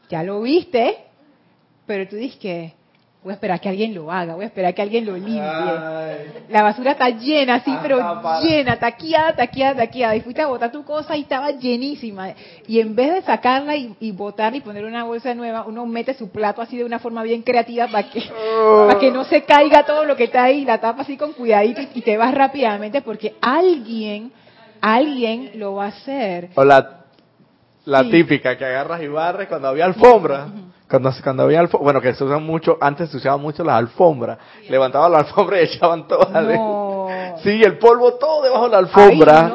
[0.10, 0.98] ya lo viste,
[1.86, 2.74] pero tú dices que
[3.24, 5.42] voy a esperar que alguien lo haga, voy a esperar que alguien lo limpie.
[6.50, 10.16] La basura está llena, sí, pero llena, taqueada, taqueada, taqueada.
[10.16, 12.34] Y fuiste a botar tu cosa y estaba llenísima.
[12.68, 16.14] Y en vez de sacarla y, y botarla y poner una bolsa nueva, uno mete
[16.14, 18.24] su plato así de una forma bien creativa para que,
[18.88, 21.82] para que no se caiga todo lo que está ahí, la tapa así con cuidadito
[21.94, 24.34] y, te vas rápidamente porque alguien,
[24.82, 26.50] alguien lo va a hacer.
[26.56, 27.06] O la,
[27.86, 30.48] la típica que agarras y barres cuando había alfombra.
[30.90, 34.38] Cuando, cuando había bueno, que se usan mucho, antes se usaban mucho las alfombras.
[34.70, 37.08] Levantaban la alfombra y echaban todo no.
[37.44, 39.52] Sí, el polvo todo debajo de la alfombra.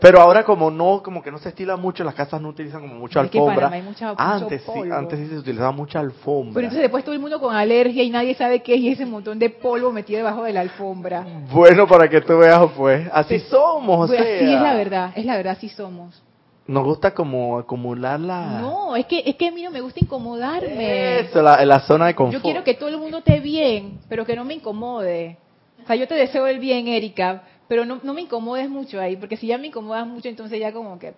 [0.00, 2.94] Pero ahora como no, como que no se estila mucho, las casas no utilizan como
[2.94, 3.70] mucha alfombra.
[4.16, 6.54] antes sí, antes sí se utilizaba mucha alfombra.
[6.54, 9.38] Pero entonces después todo el mundo con alergia y nadie sabe qué es ese montón
[9.38, 11.26] de polvo metido debajo de la alfombra.
[11.52, 14.22] Bueno, para que tú veas pues, así somos, o sea.
[14.22, 16.22] Sí, es la verdad, es la verdad, así somos
[16.68, 18.60] nos gusta como acumularla.
[18.60, 21.20] No, es que es que a mí no me gusta incomodarme.
[21.20, 22.34] Eso, la, la zona de confort.
[22.34, 25.38] Yo quiero que todo el mundo esté bien, pero que no me incomode.
[25.82, 29.16] O sea, yo te deseo el bien, Erika, pero no, no me incomodes mucho ahí,
[29.16, 31.14] porque si ya me incomodas mucho, entonces ya como que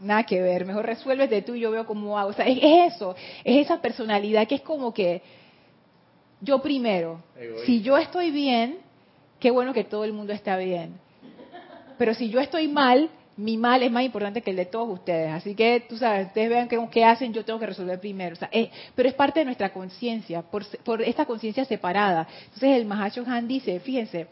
[0.00, 2.30] nada que ver, mejor resuélvete tú y yo veo cómo hago.
[2.30, 5.22] O sea, es, eso, es esa personalidad que es como que
[6.40, 7.20] yo primero,
[7.66, 8.78] si yo estoy bien,
[9.40, 11.00] qué bueno que todo el mundo está bien.
[11.98, 15.32] Pero si yo estoy mal, mi mal es más importante que el de todos ustedes.
[15.32, 18.36] Así que, tú sabes, ustedes vean qué, hacen, yo tengo que resolver primero.
[18.94, 22.28] pero es parte de nuestra conciencia, por, por, esta conciencia separada.
[22.44, 24.28] Entonces el Mahacho Han dice, fíjense,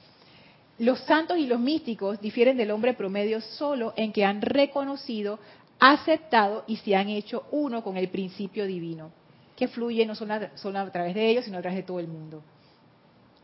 [0.79, 5.39] los santos y los místicos difieren del hombre promedio solo en que han reconocido,
[5.79, 9.11] aceptado y se han hecho uno con el principio divino,
[9.57, 12.43] que fluye no solo a, través de ellos, sino a través de todo el mundo.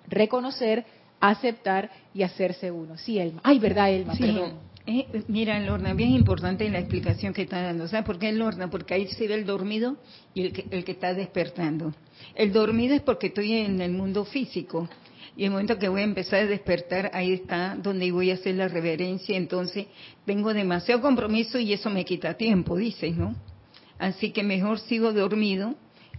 [0.06, 0.84] Reconocer,
[1.20, 2.96] aceptar y hacerse uno.
[2.96, 3.40] Sí, Elma.
[3.44, 4.67] Ay, verdad, Elma, perdón.
[4.90, 7.86] Eh, mira, Lorna, bien importante la explicación que está dando.
[7.88, 8.70] ¿Sabes por qué Lorna?
[8.70, 9.98] Porque ahí se ve el dormido
[10.32, 11.94] y el que, el que está despertando.
[12.34, 14.88] El dormido es porque estoy en el mundo físico.
[15.36, 18.54] Y el momento que voy a empezar a despertar, ahí está donde voy a hacer
[18.54, 19.36] la reverencia.
[19.36, 19.88] Entonces,
[20.24, 23.36] tengo demasiado compromiso y eso me quita tiempo, dices, ¿no?
[23.98, 25.74] Así que mejor sigo dormido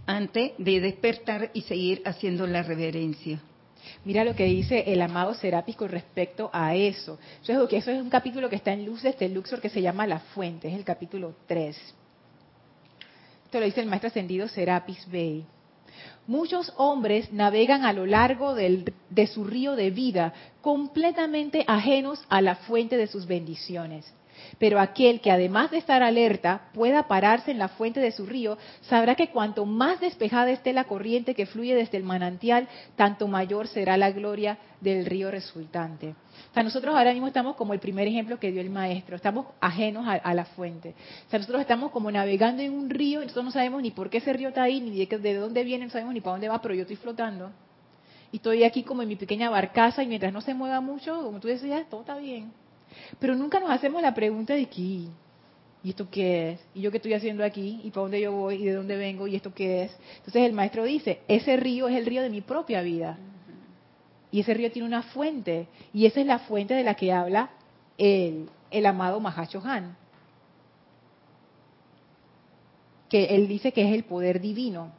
[0.06, 3.42] antes de despertar y seguir haciendo la reverencia.
[4.04, 7.18] Mira lo que dice el amado Serapis con respecto a eso.
[7.42, 9.82] Eso es, eso es un capítulo que está en luz de este Luxor que se
[9.82, 11.76] llama La Fuente, es el capítulo 3.
[13.44, 15.44] Esto lo dice el maestro ascendido Serapis Bey.
[16.26, 22.54] Muchos hombres navegan a lo largo de su río de vida completamente ajenos a la
[22.54, 24.12] fuente de sus bendiciones.
[24.58, 28.58] Pero aquel que además de estar alerta pueda pararse en la fuente de su río,
[28.82, 33.68] sabrá que cuanto más despejada esté la corriente que fluye desde el manantial, tanto mayor
[33.68, 36.14] será la gloria del río resultante.
[36.50, 39.46] O sea, nosotros ahora mismo estamos como el primer ejemplo que dio el maestro, estamos
[39.60, 40.94] ajenos a, la fuente.
[41.26, 44.18] O sea, nosotros estamos como navegando en un río, nosotros no sabemos ni por qué
[44.18, 46.60] ese río está ahí, ni de, de dónde viene, no sabemos ni para dónde va,
[46.60, 47.50] pero yo estoy flotando.
[48.32, 51.40] Y estoy aquí como en mi pequeña barcaza y mientras no se mueva mucho, como
[51.40, 52.52] tú decías, todo está bien.
[53.18, 55.06] Pero nunca nos hacemos la pregunta de qué,
[55.82, 56.60] ¿y esto qué es?
[56.74, 57.80] ¿Y yo qué estoy haciendo aquí?
[57.84, 58.56] ¿Y para dónde yo voy?
[58.56, 59.26] ¿Y de dónde vengo?
[59.26, 59.96] ¿Y esto qué es?
[60.18, 63.18] Entonces el maestro dice, ese río es el río de mi propia vida.
[64.30, 65.66] Y ese río tiene una fuente.
[65.92, 67.50] Y esa es la fuente de la que habla
[67.98, 69.96] el, el amado Mahacho Han.
[73.08, 74.92] Que él dice que es el poder divino.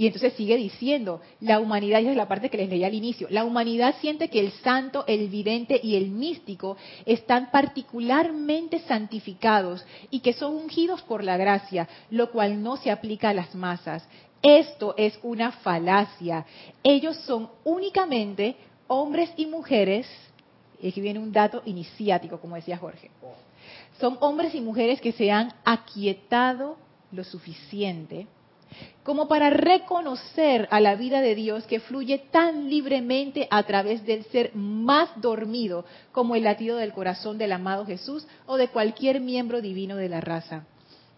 [0.00, 3.26] Y entonces sigue diciendo, la humanidad, y es la parte que les leí al inicio,
[3.28, 10.20] la humanidad siente que el santo, el vidente y el místico están particularmente santificados y
[10.20, 14.08] que son ungidos por la gracia, lo cual no se aplica a las masas.
[14.40, 16.46] Esto es una falacia.
[16.82, 20.06] Ellos son únicamente hombres y mujeres,
[20.80, 23.10] y aquí viene un dato iniciático, como decía Jorge,
[23.98, 26.78] son hombres y mujeres que se han aquietado
[27.12, 28.26] lo suficiente
[29.02, 34.24] como para reconocer a la vida de Dios que fluye tan libremente a través del
[34.24, 39.60] ser más dormido como el latido del corazón del amado Jesús o de cualquier miembro
[39.60, 40.66] divino de la raza.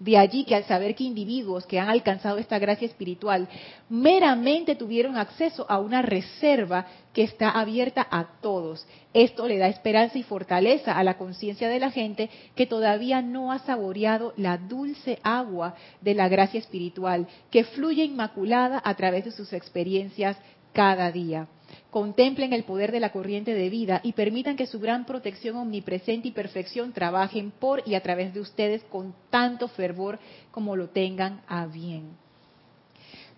[0.02, 3.48] De allí que al saber que individuos que han alcanzado esta gracia espiritual
[3.88, 8.84] meramente tuvieron acceso a una reserva que está abierta a todos.
[9.14, 13.52] Esto le da esperanza y fortaleza a la conciencia de la gente que todavía no
[13.52, 19.30] ha saboreado la dulce agua de la gracia espiritual que fluye inmaculada a través de
[19.30, 20.36] sus experiencias
[20.72, 21.46] cada día
[21.92, 26.28] contemplen el poder de la corriente de vida y permitan que su gran protección omnipresente
[26.28, 30.18] y perfección trabajen por y a través de ustedes con tanto fervor
[30.50, 32.16] como lo tengan a bien.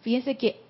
[0.02, 0.60] Fíjense que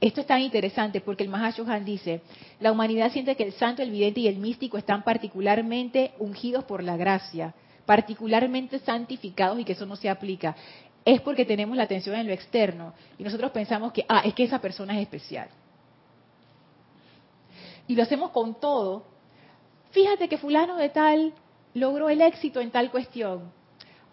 [0.00, 2.22] esto es tan interesante porque el Mahashohan dice,
[2.60, 6.82] la humanidad siente que el santo, el vidente y el místico están particularmente ungidos por
[6.82, 7.52] la gracia,
[7.84, 10.56] particularmente santificados y que eso no se aplica.
[11.04, 14.44] es porque tenemos la atención en lo externo y nosotros pensamos que, ah, es que
[14.44, 15.48] esa persona es especial.
[17.86, 19.04] Y lo hacemos con todo.
[19.90, 21.34] Fíjate que fulano de tal
[21.74, 23.52] logró el éxito en tal cuestión.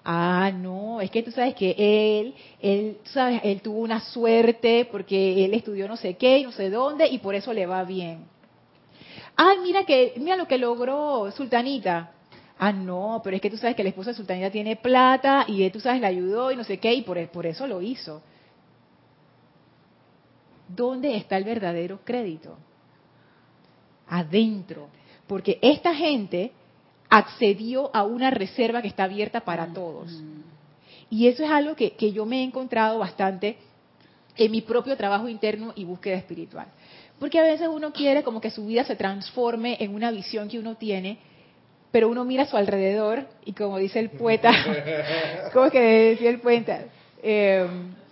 [0.03, 5.45] Ah, no, es que tú sabes que él, él, sabes, él tuvo una suerte porque
[5.45, 8.25] él estudió no sé qué y no sé dónde y por eso le va bien.
[9.35, 12.11] Ah, mira que, mira lo que logró Sultanita.
[12.57, 15.63] Ah, no, pero es que tú sabes que la esposa de Sultanita tiene plata y
[15.63, 18.21] él, tú sabes, le ayudó y no sé qué y por eso lo hizo.
[20.67, 22.57] ¿Dónde está el verdadero crédito?
[24.19, 24.87] Adentro.
[25.27, 26.51] Porque esta gente
[27.09, 30.11] accedió a una reserva que está abierta para todos.
[31.09, 33.57] Y eso es algo que, yo me he encontrado bastante
[34.37, 36.67] en mi propio trabajo interno y búsqueda espiritual.
[37.19, 40.59] Porque a veces uno quiere como que su vida se transforme en una visión que
[40.59, 41.17] uno tiene,
[41.91, 44.51] pero uno mira a su alrededor y como dice el poeta,
[45.53, 46.85] ¿cómo que decía el poeta?
[47.21, 47.67] Eh,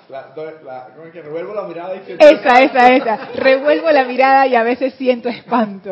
[0.08, 3.16] ¿Cómo es que revuelvo la mirada y Esa, esa, esa.
[3.36, 5.92] Revuelvo la mirada y a veces siento espanto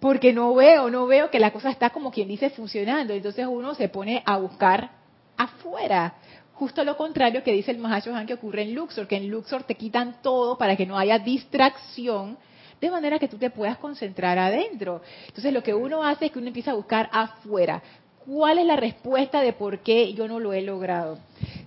[0.00, 3.12] porque no veo, no veo que la cosa está como quien dice funcionando.
[3.12, 4.90] Entonces uno se pone a buscar
[5.36, 6.14] afuera.
[6.54, 9.76] Justo lo contrario que dice el Han que ocurre en Luxor, que en Luxor te
[9.76, 12.36] quitan todo para que no haya distracción,
[12.80, 15.02] de manera que tú te puedas concentrar adentro.
[15.28, 17.82] Entonces lo que uno hace es que uno empieza a buscar afuera.
[18.26, 21.18] ¿Cuál es la respuesta de por qué yo no lo he logrado?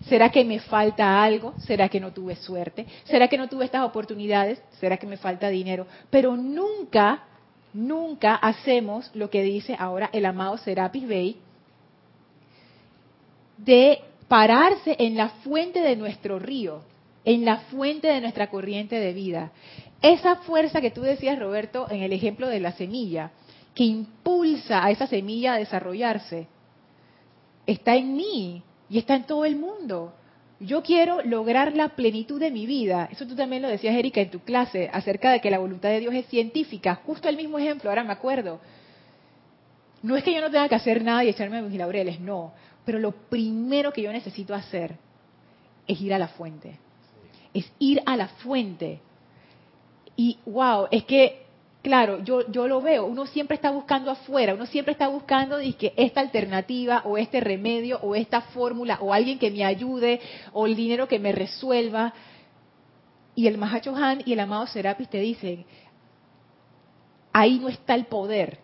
[0.08, 1.54] ¿Será que me falta algo?
[1.60, 2.86] ¿Será que no tuve suerte?
[3.06, 4.62] ¿Será que no tuve estas oportunidades?
[4.80, 5.88] ¿Será que me falta dinero?
[6.10, 7.24] Pero nunca
[7.74, 11.38] nunca hacemos lo que dice ahora el amado Serapis Bey,
[13.58, 16.82] de pararse en la fuente de nuestro río,
[17.26, 19.52] en la fuente de nuestra corriente de vida.
[20.02, 23.32] Esa fuerza que tú decías, Roberto, en el ejemplo de la semilla,
[23.74, 26.48] que impulsa a esa semilla a desarrollarse,
[27.66, 28.62] está en mí
[28.94, 30.14] y está en todo el mundo.
[30.60, 33.10] Yo quiero lograr la plenitud de mi vida.
[33.12, 36.00] Eso tú también lo decías, Erika, en tu clase, acerca de que la voluntad de
[36.00, 37.02] Dios es científica.
[37.04, 38.60] Justo el mismo ejemplo, ahora me acuerdo.
[40.04, 42.54] No es que yo no tenga que hacer nada y echarme mis laureles, no.
[42.86, 44.96] Pero lo primero que yo necesito hacer
[45.88, 46.78] es ir a la fuente.
[47.52, 49.00] Es ir a la fuente.
[50.16, 51.43] Y wow, es que
[51.84, 55.94] claro, yo, yo lo veo, uno siempre está buscando afuera, uno siempre está buscando que
[55.98, 60.22] esta alternativa o este remedio o esta fórmula o alguien que me ayude
[60.54, 62.14] o el dinero que me resuelva.
[63.36, 65.66] Y el Mahacho Han y el amado Serapis te dicen,
[67.34, 68.60] ahí no está el poder.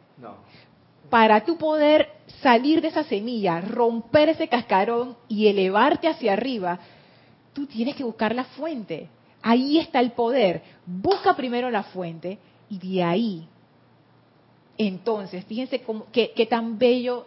[1.09, 2.07] Para tu poder
[2.41, 6.79] salir de esa semilla, romper ese cascarón y elevarte hacia arriba,
[7.51, 9.09] tú tienes que buscar la fuente.
[9.41, 10.61] Ahí está el poder.
[10.85, 12.37] Busca primero la fuente
[12.69, 13.47] y de ahí,
[14.77, 17.25] entonces, fíjense cómo, qué, tan bello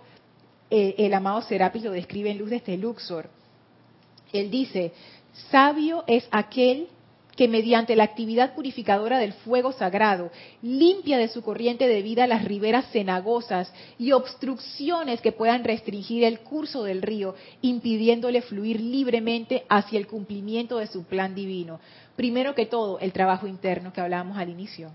[0.70, 3.28] eh, el amado Serapis lo describe en Luz de este Luxor.
[4.32, 4.92] Él dice,
[5.50, 6.88] sabio es aquel
[7.36, 10.30] que mediante la actividad purificadora del fuego sagrado
[10.62, 16.40] limpia de su corriente de vida las riberas cenagosas y obstrucciones que puedan restringir el
[16.40, 21.80] curso del río, impidiéndole fluir libremente hacia el cumplimiento de su plan divino.
[22.16, 24.90] Primero que todo, el trabajo interno que hablábamos al inicio.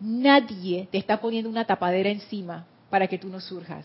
[0.00, 3.84] Nadie te está poniendo una tapadera encima para que tú no surjas.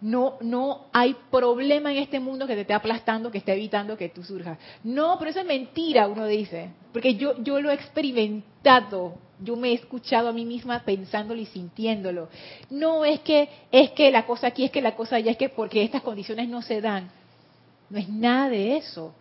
[0.00, 4.08] No, no hay problema en este mundo que te esté aplastando, que esté evitando que
[4.08, 4.58] tú surjas.
[4.82, 6.70] No, pero eso es mentira, uno dice.
[6.92, 11.46] Porque yo, yo lo he experimentado, yo me he escuchado a mí misma pensándolo y
[11.46, 12.28] sintiéndolo.
[12.68, 15.50] No es que, es que la cosa aquí, es que la cosa allá, es que
[15.50, 17.08] porque estas condiciones no se dan.
[17.88, 19.14] No es nada de eso.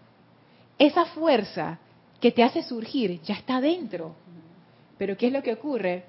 [0.80, 1.78] Esa fuerza
[2.20, 4.16] que te hace surgir ya está dentro.
[5.02, 6.04] Pero ¿qué es lo que ocurre?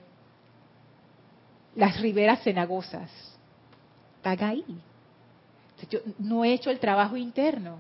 [1.77, 3.11] Las riberas cenagosas.
[4.17, 4.63] Están ahí.
[5.89, 7.79] Yo no he hecho el trabajo interno.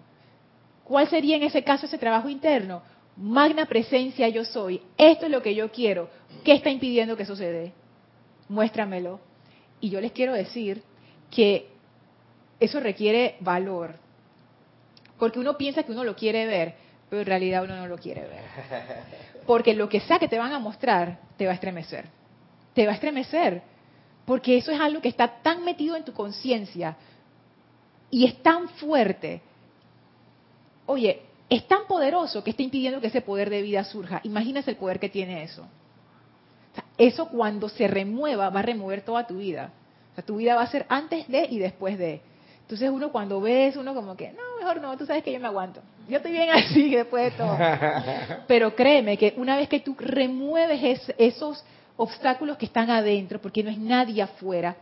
[0.84, 2.80] ¿Cuál sería en ese caso ese trabajo interno?
[3.14, 4.80] Magna presencia yo soy.
[4.96, 6.08] Esto es lo que yo quiero.
[6.44, 7.70] ¿Qué está impidiendo que suceda?
[8.48, 9.20] Muéstramelo.
[9.82, 10.82] Y yo les quiero decir
[11.30, 11.68] que
[12.58, 13.96] eso requiere valor.
[15.18, 16.74] Porque uno piensa que uno lo quiere ver,
[17.12, 18.40] pero en realidad uno no lo quiere ver.
[19.46, 22.06] Porque lo que sea que te van a mostrar, te va a estremecer.
[22.72, 23.60] Te va a estremecer.
[24.24, 26.96] Porque eso es algo que está tan metido en tu conciencia
[28.08, 29.42] y es tan fuerte.
[30.86, 34.22] Oye, es tan poderoso que está impidiendo que ese poder de vida surja.
[34.24, 35.66] Imagínese el poder que tiene eso.
[36.96, 39.70] eso cuando se remueva va a remover toda tu vida.
[40.12, 42.22] O sea, tu vida va a ser antes de y después de.
[42.62, 45.46] Entonces uno cuando ves, uno como que, no, mejor no, tú sabes que yo me
[45.46, 45.80] aguanto.
[46.08, 47.56] Yo estoy bien así después de todo.
[48.46, 51.64] Pero créeme que una vez que tú remueves esos
[51.96, 54.76] obstáculos que están adentro, porque no es nadie afuera,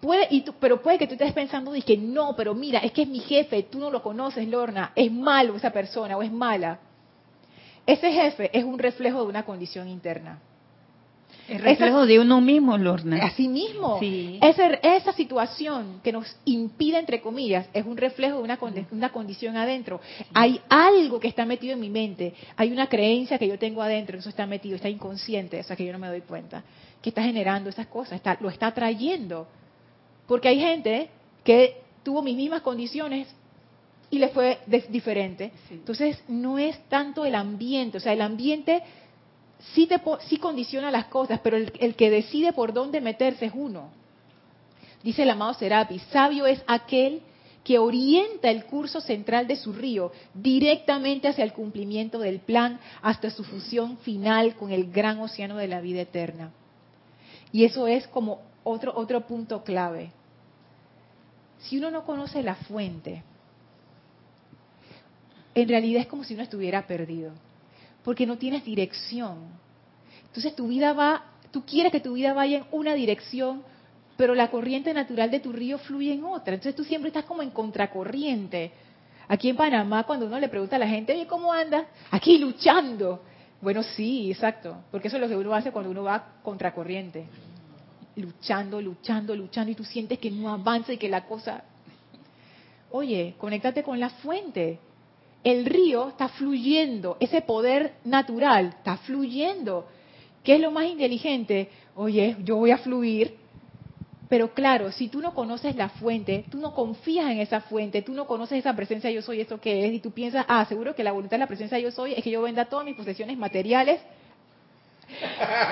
[0.00, 3.08] Puede, y pero puede que tú estés pensando, que no, pero mira, es que es
[3.08, 6.78] mi jefe, tú no lo conoces, Lorna, es malo esa persona o es mala.
[7.84, 10.38] Ese jefe es un reflejo de una condición interna.
[11.48, 13.24] El reflejo de uno mismo, Lorna.
[13.24, 13.98] Así mismo.
[14.02, 18.58] Esa, esa, situación que nos impide, entre comillas, es un reflejo de una,
[18.90, 20.00] una condición adentro.
[20.34, 22.34] Hay algo que está metido en mi mente.
[22.56, 24.18] Hay una creencia que yo tengo adentro.
[24.18, 26.62] Eso está metido, está inconsciente, o sea que yo no me doy cuenta.
[27.00, 29.48] Que está generando esas cosas, está, lo está trayendo.
[30.26, 31.08] Porque hay gente
[31.44, 33.26] que tuvo mis mismas condiciones
[34.10, 34.58] y le fue
[34.90, 35.52] diferente.
[35.70, 37.98] Entonces, no es tanto el ambiente.
[37.98, 38.82] O sea, el ambiente
[39.74, 40.00] sí, te,
[40.38, 43.90] condiciona las cosas, pero el, el, que decide por dónde meterse es uno.
[45.02, 47.22] Dice el amado Serapi, sabio es aquel
[47.64, 53.30] que orienta el curso central de su río directamente hacia el cumplimiento del plan, hasta
[53.30, 56.50] su fusión final con el gran océano de la vida eterna.
[57.52, 60.12] Y eso es como otro, otro punto clave.
[61.58, 63.22] Si uno no conoce la fuente,
[65.54, 67.32] en realidad es como si uno estuviera perdido
[68.04, 69.38] porque no tienes dirección.
[70.26, 73.62] Entonces tu vida va, tú quieres que tu vida vaya en una dirección,
[74.16, 76.54] pero la corriente natural de tu río fluye en otra.
[76.54, 78.72] Entonces tú siempre estás como en contracorriente.
[79.28, 81.86] Aquí en Panamá, cuando uno le pregunta a la gente, oye, ¿cómo andas?
[82.10, 83.22] Aquí luchando.
[83.60, 87.26] Bueno, sí, exacto, porque eso es lo que uno hace cuando uno va contracorriente.
[88.16, 91.62] Luchando, luchando, luchando, y tú sientes que no avanza y que la cosa...
[92.90, 94.78] Oye, conéctate con la fuente
[95.44, 99.86] el río está fluyendo, ese poder natural está fluyendo.
[100.42, 101.70] ¿Qué es lo más inteligente?
[101.94, 103.36] Oye, yo voy a fluir,
[104.28, 108.12] pero claro, si tú no conoces la fuente, tú no confías en esa fuente, tú
[108.12, 111.02] no conoces esa presencia yo soy, esto que es, y tú piensas, ah, seguro que
[111.02, 114.00] la voluntad de la presencia yo soy es que yo venda todas mis posesiones materiales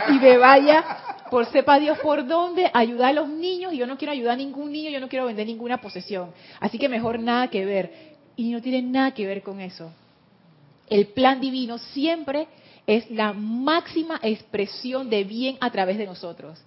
[0.08, 0.84] y me vaya
[1.30, 4.36] por sepa Dios por dónde, ayudar a los niños, y yo no quiero ayudar a
[4.36, 6.30] ningún niño, yo no quiero vender ninguna posesión.
[6.60, 9.90] Así que mejor nada que ver y no tiene nada que ver con eso.
[10.88, 12.46] El plan divino siempre
[12.86, 16.62] es la máxima expresión de bien a través de nosotros.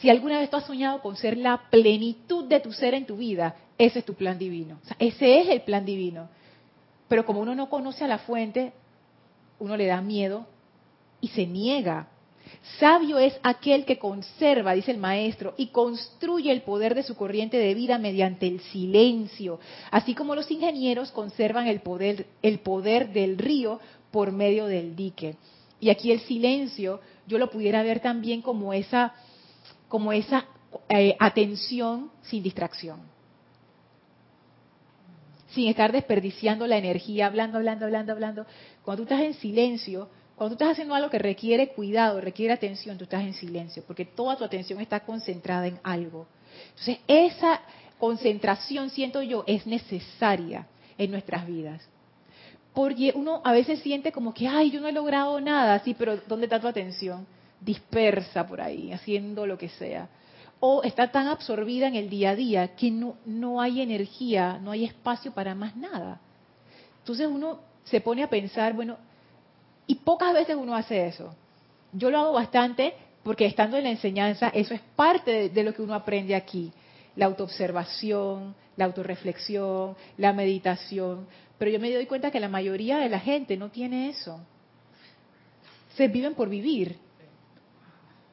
[0.00, 3.16] Si alguna vez tú has soñado con ser la plenitud de tu ser en tu
[3.16, 4.78] vida, ese es tu plan divino.
[4.98, 6.28] ese es el plan divino.
[7.08, 8.72] Pero como uno no conoce a la fuente,
[9.58, 10.46] uno le da miedo
[11.20, 12.08] y se niega.
[12.78, 17.58] Sabio es aquel que conserva, dice el maestro, y construye el poder de su corriente
[17.58, 19.60] de vida mediante el silencio,
[19.90, 25.36] así como los ingenieros conservan el poder, el poder del río por medio del dique.
[25.78, 29.14] Y aquí el silencio, yo lo pudiera ver también como esa,
[29.88, 30.46] como esa
[30.88, 33.00] eh, atención sin distracción.
[35.48, 38.46] Sin estar desperdiciando la energía, hablando, hablando, hablando, hablando.
[38.82, 42.98] Cuando tú estás en silencio, cuando tú estás haciendo algo que requiere cuidado, requiere atención,
[42.98, 46.26] tú estás en silencio, porque toda tu atención está concentrada en algo.
[46.70, 47.60] Entonces, esa
[47.98, 50.66] concentración, siento yo, es necesaria
[50.98, 51.82] en nuestras vidas.
[52.72, 56.16] Porque uno a veces siente como que, ay, yo no he logrado nada, sí, pero
[56.26, 57.24] ¿dónde está tu atención?
[57.60, 60.08] Dispersa por ahí, haciendo lo que sea.
[60.58, 64.72] O está tan absorbida en el día a día que no, no hay energía, no
[64.72, 66.20] hay espacio para más nada.
[66.98, 68.96] Entonces uno se pone a pensar, bueno,
[69.86, 71.34] y pocas veces uno hace eso.
[71.92, 75.82] Yo lo hago bastante porque estando en la enseñanza, eso es parte de, lo que
[75.82, 76.72] uno aprende aquí.
[77.16, 81.26] La autoobservación, la autorreflexión, la meditación.
[81.58, 84.40] Pero yo me doy cuenta que la mayoría de la gente no tiene eso.
[85.96, 86.98] Se viven por vivir.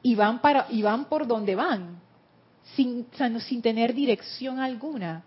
[0.02, 2.00] Y van, para, y van por donde van,
[2.74, 3.06] sin,
[3.46, 5.22] sin tener dirección alguna.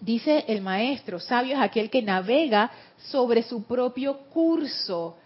[0.00, 5.16] Dice el maestro, sabio es aquel que navega sobre su propio curso.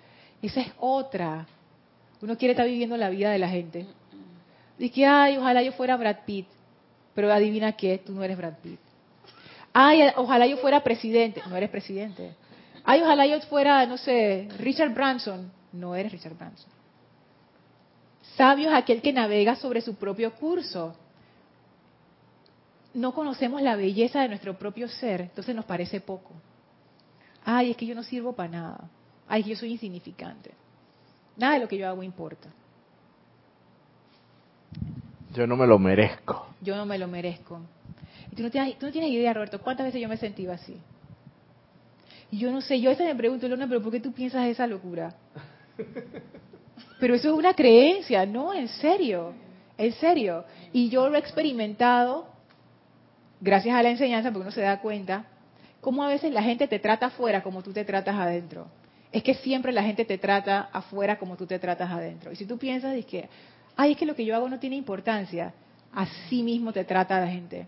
[0.40, 1.46] Esa es otra.
[2.20, 3.86] Uno quiere estar viviendo la vida de la gente.
[4.78, 6.46] Dice, ay, ojalá yo fuera Brad Pitt.
[7.14, 8.80] Pero adivina qué, tú no eres Brad Pitt.
[9.74, 11.42] Ay, ojalá yo fuera presidente.
[11.48, 12.34] No eres presidente.
[12.84, 15.52] Ay, ojalá yo fuera, no sé, Richard Branson.
[15.72, 16.70] No eres Richard Branson.
[18.36, 20.96] Sabio es aquel que navega sobre su propio curso
[22.94, 26.32] no conocemos la belleza de nuestro propio ser, entonces nos parece poco.
[27.44, 28.90] Ay, es que yo no sirvo para nada.
[29.28, 30.52] Ay, que yo soy insignificante.
[31.36, 32.48] Nada de lo que yo hago importa.
[35.34, 36.48] Yo no me lo merezco.
[36.60, 37.60] Yo no me lo merezco.
[38.30, 40.52] Y tú no tienes, tú no tienes idea, Roberto, cuántas veces yo me he sentido
[40.52, 40.76] así.
[42.30, 44.46] Y yo no sé, yo a veces me pregunto, Lorna, pero ¿por qué tú piensas
[44.46, 45.14] esa locura?
[46.98, 49.32] Pero eso es una creencia, no, en serio,
[49.76, 50.44] en serio.
[50.72, 52.31] Y yo lo he experimentado
[53.42, 55.24] gracias a la enseñanza, porque uno se da cuenta,
[55.80, 58.68] cómo a veces la gente te trata afuera como tú te tratas adentro.
[59.10, 62.32] Es que siempre la gente te trata afuera como tú te tratas adentro.
[62.32, 63.28] Y si tú piensas, es que,
[63.76, 65.52] ay, es que lo que yo hago no tiene importancia.
[65.92, 67.66] Así mismo te trata la gente.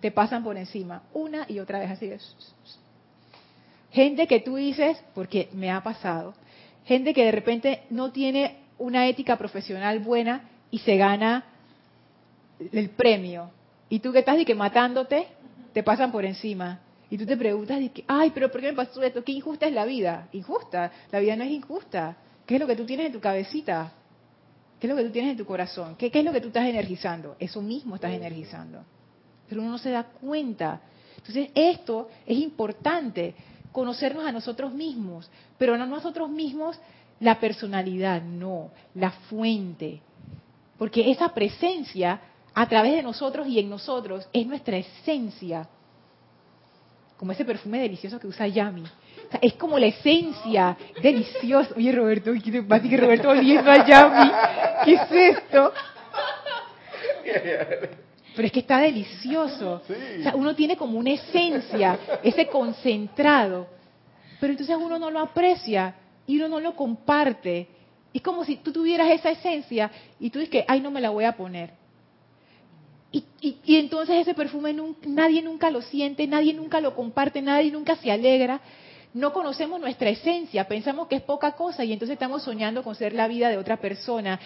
[0.00, 2.12] Te pasan por encima, una y otra vez así.
[3.92, 6.34] Gente que tú dices, porque me ha pasado,
[6.84, 11.44] gente que de repente no tiene una ética profesional buena y se gana
[12.72, 13.50] el premio.
[13.88, 15.28] Y tú que estás y que matándote,
[15.72, 16.80] te pasan por encima.
[17.08, 17.78] Y tú te preguntas,
[18.08, 19.22] ay, pero ¿por qué me pasó esto?
[19.22, 20.28] ¿Qué injusta es la vida?
[20.32, 20.90] Injusta.
[21.12, 22.16] La vida no es injusta.
[22.44, 23.92] ¿Qué es lo que tú tienes en tu cabecita?
[24.80, 25.94] ¿Qué es lo que tú tienes en tu corazón?
[25.96, 27.36] ¿Qué, qué es lo que tú estás energizando?
[27.38, 28.80] Eso mismo estás energizando.
[29.48, 30.80] Pero uno no se da cuenta.
[31.16, 33.34] Entonces, esto es importante,
[33.72, 36.78] conocernos a nosotros mismos, pero no a nosotros mismos
[37.20, 40.00] la personalidad, no, la fuente.
[40.76, 42.20] Porque esa presencia
[42.56, 45.68] a través de nosotros y en nosotros es nuestra esencia.
[47.18, 48.82] Como ese perfume delicioso que usa Yami.
[49.42, 51.74] es como la esencia deliciosa.
[51.76, 54.32] Oye, Roberto, ¿qué te pasa que Roberto oliendo a Yami?
[54.86, 55.72] ¿Qué es esto?
[58.34, 59.82] Pero es que está delicioso.
[59.86, 63.66] O sea, uno tiene como una esencia, ese concentrado.
[64.40, 65.94] Pero entonces uno no lo aprecia
[66.26, 67.68] y uno no lo comparte.
[68.14, 71.10] Es como si tú tuvieras esa esencia y tú dices que, ay, no me la
[71.10, 71.84] voy a poner.
[73.40, 77.96] Y, y, entonces ese perfume nadie nunca lo siente, nadie nunca lo comparte, nadie nunca
[77.96, 78.60] se alegra.
[79.14, 83.14] No conocemos nuestra esencia, pensamos que es poca cosa y entonces estamos soñando con ser
[83.14, 84.38] la vida de otra persona.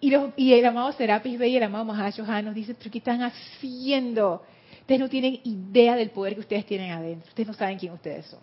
[0.00, 2.98] Y, los, y el amado Serapis Bey y el amado Mahashohan nos dicen, pero ¿qué
[2.98, 4.42] están haciendo?
[4.80, 7.28] Ustedes no tienen idea del poder que ustedes tienen adentro.
[7.28, 8.40] Ustedes no saben quién ustedes son.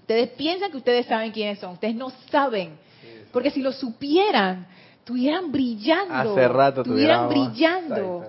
[0.00, 2.78] Ustedes piensan que ustedes saben quiénes son, ustedes no saben.
[3.32, 4.66] Porque si lo supieran,
[5.06, 6.32] estuvieran brillando.
[6.32, 8.26] Hace rato estuvieran brillando.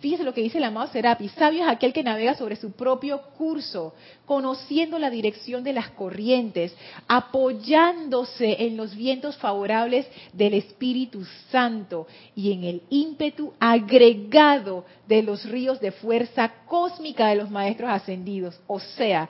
[0.00, 1.28] Fíjese lo que dice el amado Serapi.
[1.28, 6.74] Sabio es aquel que navega sobre su propio curso, conociendo la dirección de las corrientes,
[7.06, 15.44] apoyándose en los vientos favorables del Espíritu Santo y en el ímpetu agregado de los
[15.44, 18.58] ríos de fuerza cósmica de los maestros ascendidos.
[18.66, 19.28] O sea,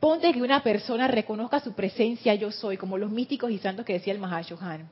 [0.00, 3.94] Ponte que una persona reconozca su presencia yo soy, como los místicos y santos que
[3.94, 4.88] decía el Mahashohan.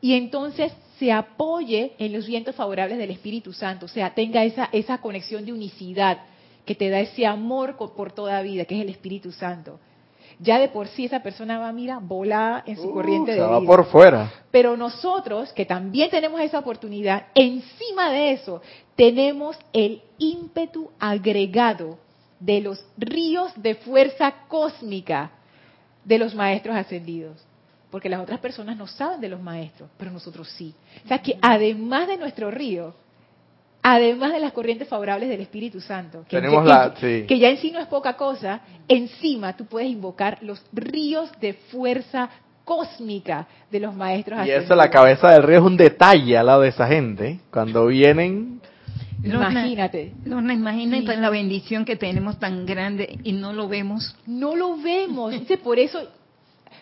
[0.00, 4.68] Y entonces se apoye en los vientos favorables del Espíritu Santo, o sea, tenga esa,
[4.72, 6.18] esa conexión de unicidad
[6.64, 9.80] que te da ese amor por toda vida, que es el Espíritu Santo.
[10.38, 13.48] Ya de por sí esa persona va, mira, volada en su uh, corriente de vida.
[13.48, 14.32] va por fuera.
[14.50, 18.62] Pero nosotros, que también tenemos esa oportunidad, encima de eso,
[18.96, 21.98] tenemos el ímpetu agregado
[22.38, 25.30] de los ríos de fuerza cósmica
[26.04, 27.44] de los maestros ascendidos.
[27.90, 30.74] Porque las otras personas no saben de los maestros, pero nosotros sí.
[31.04, 32.94] O sea que además de nuestro río,
[33.82, 36.40] además de las corrientes favorables del Espíritu Santo, que,
[37.26, 41.54] que, ya en sí no es poca cosa, encima tú puedes invocar los ríos de
[41.54, 42.30] fuerza
[42.64, 44.62] cósmica de los maestros ascendidos.
[44.62, 47.40] Y eso, la cabeza del río es un detalle al lado de esa gente.
[47.50, 48.60] Cuando vienen
[49.22, 50.12] Imagínate.
[50.24, 54.16] Lorna, imagínate la bendición que tenemos tan grande y no lo vemos.
[54.26, 55.32] No lo vemos.
[55.32, 56.00] Dice, por eso,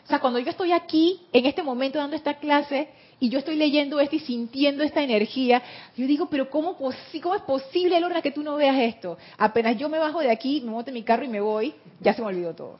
[0.08, 2.88] o sea, cuando yo estoy aquí, en este momento dando esta clase,
[3.20, 5.62] y yo estoy leyendo esto y sintiendo esta energía,
[5.98, 9.18] yo digo, pero ¿cómo, cómo es posible, Lorna, que tú no veas esto?
[9.36, 12.14] Apenas yo me bajo de aquí, me monto en mi carro y me voy, ya
[12.14, 12.78] se me olvidó todo.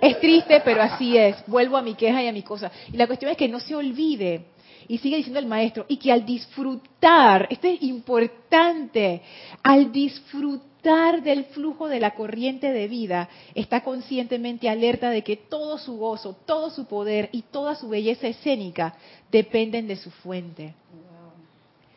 [0.00, 1.36] Es triste, pero así es.
[1.46, 2.72] Vuelvo a mi queja y a mi cosa.
[2.92, 4.46] Y la cuestión es que no se olvide
[4.88, 9.22] y sigue diciendo el maestro, y que al disfrutar, esto es importante,
[9.62, 15.78] al disfrutar del flujo de la corriente de vida, está conscientemente alerta de que todo
[15.78, 18.94] su gozo, todo su poder y toda su belleza escénica
[19.32, 20.74] dependen de su fuente.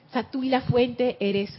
[0.09, 1.55] O sea, tú y la fuente eres,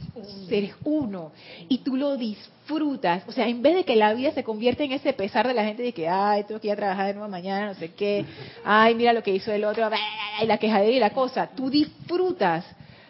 [0.51, 1.31] eres uno
[1.69, 3.23] y tú lo disfrutas.
[3.29, 5.65] O sea, en vez de que la vida se convierta en ese pesar de la
[5.65, 8.25] gente de que, ay, tengo que ir a trabajar de nuevo mañana, no sé qué,
[8.65, 9.89] ay, mira lo que hizo el otro,
[10.43, 11.49] y la quejadera y la cosa.
[11.55, 12.67] Tú disfrutas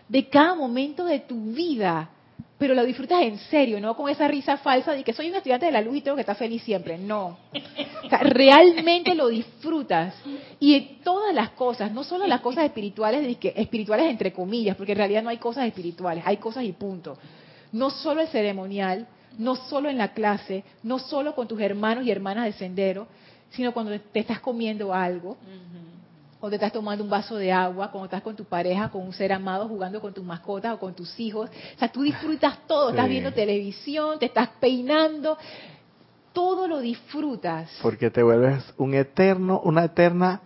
[0.06, 2.10] de cada momento de tu vida
[2.60, 5.64] pero lo disfrutas en serio, no con esa risa falsa de que soy un estudiante
[5.64, 6.98] de la luz y tengo que estar feliz siempre.
[6.98, 7.38] No.
[8.20, 10.14] realmente lo disfrutas.
[10.58, 14.98] Y en todas las cosas, no solo las cosas espirituales, espirituales entre comillas, porque en
[14.98, 17.16] realidad no hay cosas espirituales, hay cosas y punto.
[17.72, 19.08] No solo el ceremonial,
[19.38, 23.06] no solo en la clase, no solo con tus hermanos y hermanas de sendero,
[23.52, 25.38] sino cuando te estás comiendo algo,
[26.40, 29.30] cuando estás tomando un vaso de agua, cuando estás con tu pareja, con un ser
[29.30, 31.50] amado, jugando con tus mascotas o con tus hijos.
[31.50, 35.36] O sea, tú disfrutas todo, estás viendo televisión, te estás peinando,
[36.32, 37.70] todo lo disfrutas.
[37.82, 40.40] Porque te vuelves un eterno, una eterna,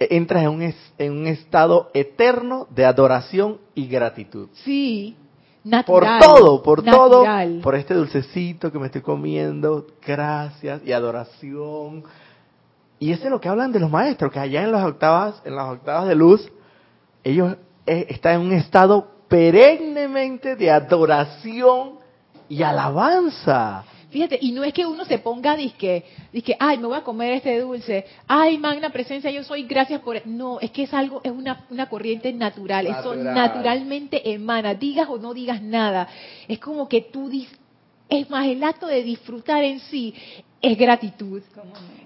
[0.00, 4.48] e, entras en un, en un estado eterno de adoración y gratitud.
[4.64, 5.16] Sí,
[5.62, 7.24] Natural, por todo, por todo,
[7.62, 12.04] por este dulcecito que me estoy comiendo, gracias y adoración
[13.00, 15.54] y eso es lo que hablan de los maestros, que allá en las octavas, en
[15.54, 16.50] las octavas de luz,
[17.22, 21.98] ellos eh, están en un estado perennemente de adoración
[22.48, 23.84] y alabanza.
[24.10, 27.34] Fíjate, y no es que uno se ponga disque, disque, ay, me voy a comer
[27.34, 30.26] este dulce, ay, magna presencia, yo soy, gracias por...
[30.26, 35.18] No, es que es algo, es una, una corriente natural, eso naturalmente emana, digas o
[35.18, 36.08] no digas nada.
[36.48, 37.30] Es como que tú,
[38.08, 40.14] es más, el acto de disfrutar en sí
[40.60, 41.42] es gratitud.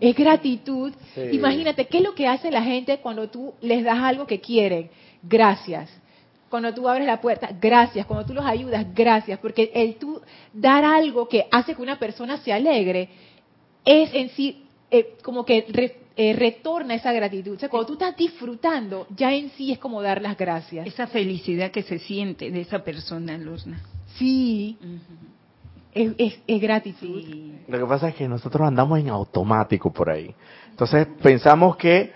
[0.00, 0.92] Es gratitud.
[1.32, 4.90] Imagínate, ¿qué es lo que hace la gente cuando tú les das algo que quieren?
[5.22, 5.90] Gracias
[6.53, 10.20] cuando tú abres la puerta, gracias, cuando tú los ayudas, gracias, porque el tú
[10.53, 13.09] dar algo que hace que una persona se alegre
[13.86, 15.64] es en sí eh, como que
[16.14, 17.57] eh, retorna esa gratitud.
[17.57, 20.86] O sea, cuando tú estás disfrutando, ya en sí es como dar las gracias.
[20.86, 23.82] Esa felicidad que se siente de esa persona, Lorna.
[24.18, 24.76] Sí.
[25.95, 27.22] Es, gratitud.
[27.68, 30.34] Lo que pasa es que nosotros andamos en automático por ahí.
[30.70, 32.12] Entonces pensamos que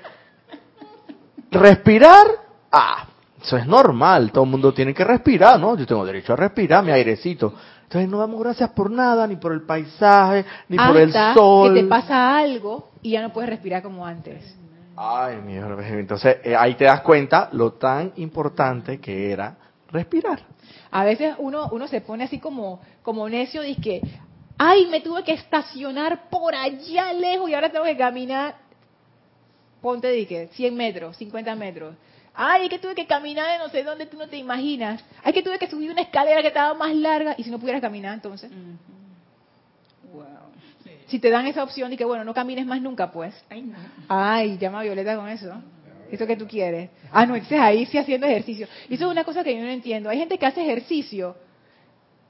[1.50, 2.26] respirar,
[2.72, 3.06] ah,
[3.40, 5.76] eso es normal, todo el mundo tiene que respirar, ¿no?
[5.76, 7.54] Yo tengo derecho a respirar mi airecito.
[7.82, 11.74] Entonces no damos gracias por nada, ni por el paisaje, ni por el sol.
[11.74, 14.56] que te pasa algo y ya no puedes respirar como antes.
[14.96, 15.86] Ay, mierda.
[15.86, 19.56] Entonces eh, ahí te das cuenta lo tan importante que era
[19.90, 20.40] respirar.
[20.90, 24.00] A veces uno uno se pone así como como necio y que,
[24.58, 28.56] ay, me tuve que estacionar por allá lejos y ahora tengo que caminar.
[29.80, 31.94] Ponte de que 100 metros, 50 metros
[32.38, 35.02] Ay, es que tuve que caminar de no sé dónde tú no te imaginas.
[35.24, 37.34] Ay, que tuve que subir una escalera que estaba más larga.
[37.38, 38.50] Y si no pudieras caminar, entonces.
[41.06, 43.34] Si te dan esa opción y que, bueno, no camines más nunca, pues.
[43.48, 43.78] Ay, no.
[44.08, 45.54] Ay, llama a Violeta con eso.
[46.10, 46.90] Eso que tú quieres.
[47.10, 48.68] Ah, no, es ahí sí haciendo ejercicio.
[48.88, 50.08] Y eso es una cosa que yo no entiendo.
[50.10, 51.36] Hay gente que hace ejercicio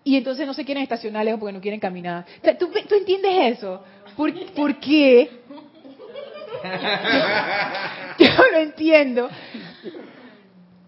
[0.07, 2.25] y entonces no se quieren estacionar lejos porque no quieren caminar.
[2.61, 3.83] ¿tú, ¿tú, entiendes eso?
[4.17, 5.29] ¿Por, ¿Por qué?
[8.19, 9.29] yo no entiendo.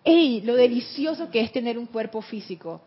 [0.04, 2.80] Ey, lo delicioso que es tener un cuerpo físico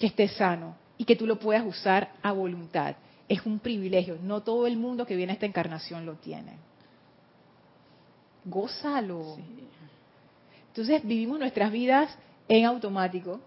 [0.00, 2.96] que esté sano y que tú lo puedas usar a voluntad.
[3.28, 4.18] Es un privilegio.
[4.20, 6.58] No todo el mundo que viene a esta encarnación lo tiene.
[8.48, 9.36] Gózalo.
[10.68, 12.16] Entonces vivimos nuestras vidas
[12.48, 13.40] en automático.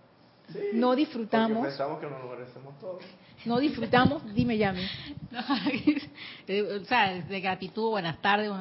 [0.73, 1.67] no disfrutamos.
[1.67, 3.03] Pensamos que nos lo merecemos todos.
[3.45, 4.83] No disfrutamos, dime Yami.
[6.81, 8.51] o sea, de gratitud, buenas tardes,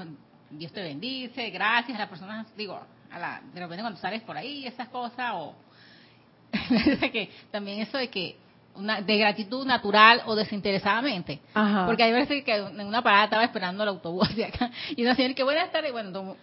[0.50, 2.80] Dios te bendice, gracias a las personas, digo,
[3.10, 5.54] a la, de repente cuando sales por ahí, esas cosas, o
[7.12, 8.36] que también eso de que
[8.74, 11.40] una, de gratitud natural o desinteresadamente.
[11.86, 15.14] Porque hay veces que en una parada estaba esperando el autobús de acá y una
[15.14, 16.36] señora que buenas tardes, bueno,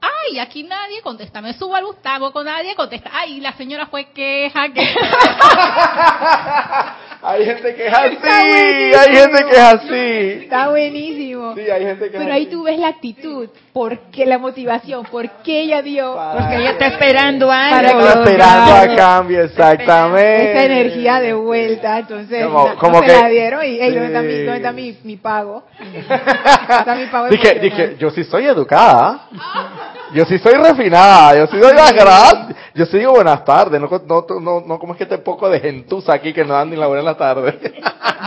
[0.00, 4.10] ay, aquí nadie contesta, me subo al Gustavo con nadie contesta, ay, la señora fue
[4.12, 4.82] queja, que...
[7.22, 10.42] hay gente que es así, hay gente que es así.
[10.44, 11.54] Está buenísimo.
[11.54, 15.82] Sí, hay gente que Pero ahí tú ves la actitud, porque la motivación, porque ella
[15.82, 18.00] dio, porque ella está esperando algo.
[18.00, 20.52] Para esperando a cambio, exactamente.
[20.52, 22.46] Esa energía de vuelta, entonces
[22.78, 25.64] como, se la dieron y, hey, ¿dónde está, mi, dónde está mi, mi pago?
[26.08, 29.28] está mi pago dije, dije, yo sí soy educada.
[30.12, 32.56] Yo sí soy refinada, yo sí doy las gracias.
[32.74, 35.60] Yo sí digo buenas tardes, no, no, no, no como es que este poco de
[35.60, 37.58] gentuza aquí que no dan ni la buena tarde.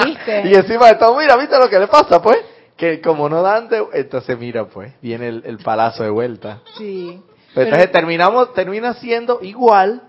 [0.06, 0.42] ¿Viste?
[0.50, 2.38] y encima de todo, mira, ¿viste lo que le pasa, pues?
[2.78, 6.62] Que como no dan, entonces mira, pues, viene el, palazo de vuelta.
[6.78, 7.22] Sí.
[7.56, 10.02] entonces terminamos, termina siendo igual,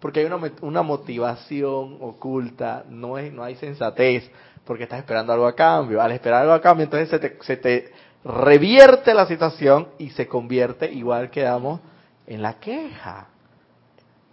[0.00, 4.30] porque hay una, una motivación oculta, no, es, no hay sensatez,
[4.66, 6.02] porque estás esperando algo a cambio.
[6.02, 7.92] Al esperar algo a cambio, entonces se te, se te
[8.26, 11.80] revierte la situación y se convierte, igual quedamos,
[12.26, 13.28] en la queja.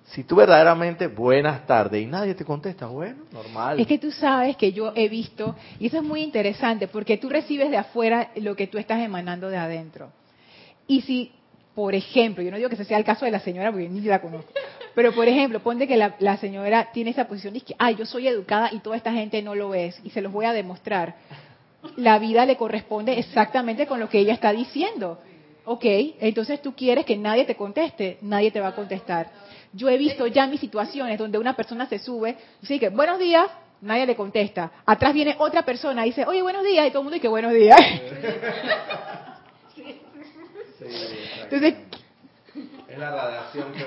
[0.06, 3.80] Si tú verdaderamente buenas tardes y nadie te contesta, bueno, normal.
[3.80, 7.30] Es que tú sabes que yo he visto, y eso es muy interesante, porque tú
[7.30, 10.12] recibes de afuera lo que tú estás emanando de adentro.
[10.88, 11.32] Y si,
[11.74, 14.02] por ejemplo, yo no digo que ese sea el caso de la señora, porque ni
[14.02, 14.52] la conozco,
[14.96, 18.28] pero por ejemplo, ponte que la, señora tiene esa posición y que, ay, yo soy
[18.28, 21.16] educada y toda esta gente no lo es, y se los voy a demostrar
[21.98, 25.20] la vida le corresponde exactamente con lo que ella está diciendo.
[25.66, 29.32] Ok, entonces tú quieres que nadie te conteste, nadie te va a contestar.
[29.72, 33.48] Yo he visto ya mis situaciones donde una persona se sube, dice que buenos días,
[33.82, 34.72] nadie le contesta.
[34.86, 37.54] Atrás viene otra persona y dice, oye, buenos días, y todo el mundo dice buenos
[37.54, 37.80] días.
[41.44, 41.76] Entonces,
[42.90, 43.86] es la radiación que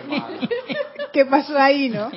[1.12, 2.11] ¿Qué pasó ahí, no?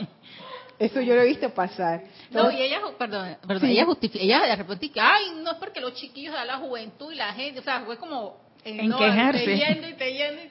[0.79, 2.03] Eso yo lo he visto pasar.
[2.31, 5.81] No, y ella, perdón, perdón ella justifica, ella de repente que, ay, no es porque
[5.81, 9.59] los chiquillos de la juventud y la gente, o sea, fue como en, quejarse.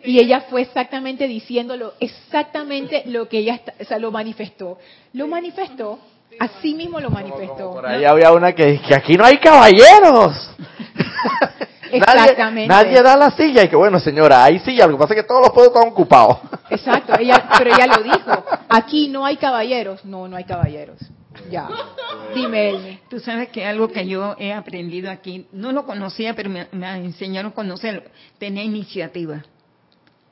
[0.05, 4.79] y, y, ella fue exactamente diciéndolo, exactamente lo que ella, o sea, lo manifestó.
[5.15, 5.99] Lo manifestó,
[6.39, 7.73] así mismo lo manifestó.
[7.73, 10.51] por ahí había una que, que aquí no hay caballeros.
[11.93, 12.69] Exactamente.
[12.69, 15.29] Nadie, da la silla y que bueno, señora, hay silla, lo que pasa es que
[15.29, 16.39] todos los puestos están ocupados.
[16.71, 18.45] Exacto, ella, pero ella lo dijo.
[18.69, 20.05] Aquí no hay caballeros.
[20.05, 20.99] No, no hay caballeros.
[21.51, 21.69] Ya.
[22.35, 22.99] Dime, Elmi.
[23.09, 26.97] Tú sabes que algo que yo he aprendido aquí, no lo conocía, pero me, me
[26.97, 28.03] enseñaron a conocerlo,
[28.39, 29.45] tener iniciativa.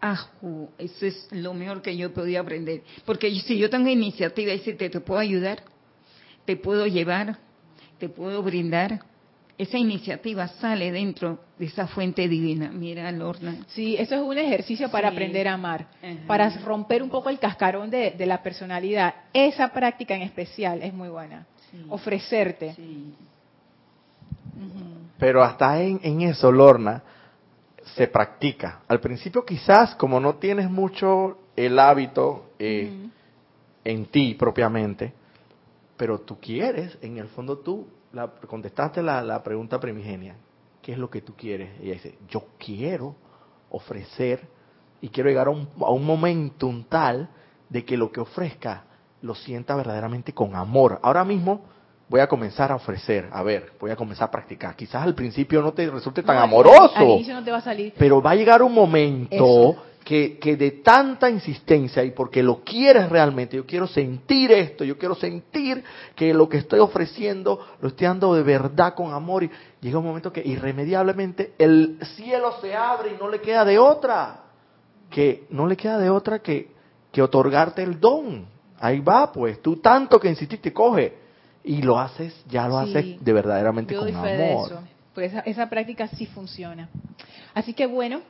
[0.00, 2.82] Ajú, eso es lo mejor que yo podía aprender.
[3.04, 5.62] Porque si yo tengo iniciativa y si te, te puedo ayudar,
[6.44, 7.38] te puedo llevar,
[7.98, 9.00] te puedo brindar,
[9.58, 12.70] esa iniciativa sale dentro de esa fuente divina.
[12.70, 13.64] Mira, Lorna.
[13.68, 15.86] Sí, eso es un ejercicio para aprender a amar,
[16.26, 19.14] para romper un poco el cascarón de, la personalidad.
[19.32, 21.46] Esa práctica en especial es muy buena.
[21.88, 22.74] Ofrecerte.
[25.18, 27.02] Pero hasta en, en eso, Lorna,
[27.94, 28.82] se practica.
[28.88, 33.08] Al principio quizás, como no tienes mucho el hábito eh,
[33.84, 35.12] en ti propiamente,
[35.96, 40.36] pero tú quieres, en el fondo tú la, contestaste la, pregunta primigenia,
[40.82, 41.70] ¿qué es lo que tú quieres?
[41.80, 43.14] Y ella dice, yo quiero
[43.70, 44.46] ofrecer
[45.00, 47.28] y quiero llegar a un, a un momentum tal
[47.68, 48.84] de que lo que ofrezca
[49.22, 51.00] lo sienta verdaderamente con amor.
[51.02, 51.62] Ahora mismo
[52.08, 54.76] voy a comenzar a ofrecer, a ver, voy a comenzar a practicar.
[54.76, 57.94] Quizás al principio no te resulte tan amoroso, no te va a salir.
[57.98, 59.76] pero va a llegar un momento
[60.06, 64.96] que, que, de tanta insistencia y porque lo quieres realmente, yo quiero sentir esto, yo
[64.96, 65.82] quiero sentir
[66.14, 69.50] que lo que estoy ofreciendo lo estoy dando de verdad con amor y
[69.80, 74.44] llega un momento que irremediablemente el cielo se abre y no le queda de otra,
[75.10, 76.70] que no le queda de otra que,
[77.10, 78.46] que otorgarte el don.
[78.78, 81.16] Ahí va, pues, tú tanto que insististe, coge
[81.64, 84.24] y lo haces, ya lo haces de verdaderamente con amor.
[84.24, 84.82] De eso.
[85.16, 86.88] Pues esa, esa, práctica sí funciona.
[87.54, 88.20] Así que bueno,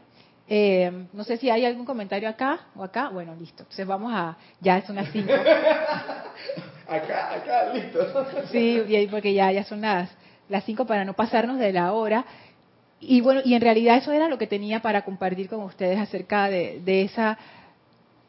[0.48, 3.08] eh, no sé si hay algún comentario acá o acá.
[3.08, 3.62] Bueno, listo.
[3.62, 5.32] Entonces vamos a, ya son las cinco.
[6.88, 8.26] acá, acá, listo.
[8.52, 10.10] Sí, porque ya, ya son las,
[10.48, 12.24] las cinco para no pasarnos de la hora.
[13.00, 16.48] Y bueno, y en realidad eso era lo que tenía para compartir con ustedes acerca
[16.48, 17.38] de, de esa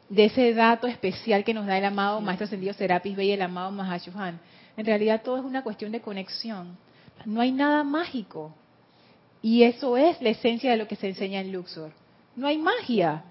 [0.08, 3.42] de ese dato especial que nos da el amado Maestro Ascendido Serapis Bey y el
[3.42, 4.40] amado Mahashohan
[4.78, 6.78] en realidad todo es una cuestión de conexión.
[7.24, 8.54] No hay nada mágico.
[9.42, 11.90] Y eso es la esencia de lo que se enseña en Luxor.
[12.38, 13.24] No hay magia.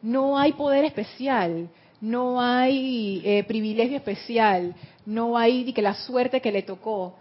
[0.00, 1.68] No hay poder especial.
[2.00, 4.76] No hay eh, privilegio especial.
[5.04, 7.16] No hay que la suerte que le tocó.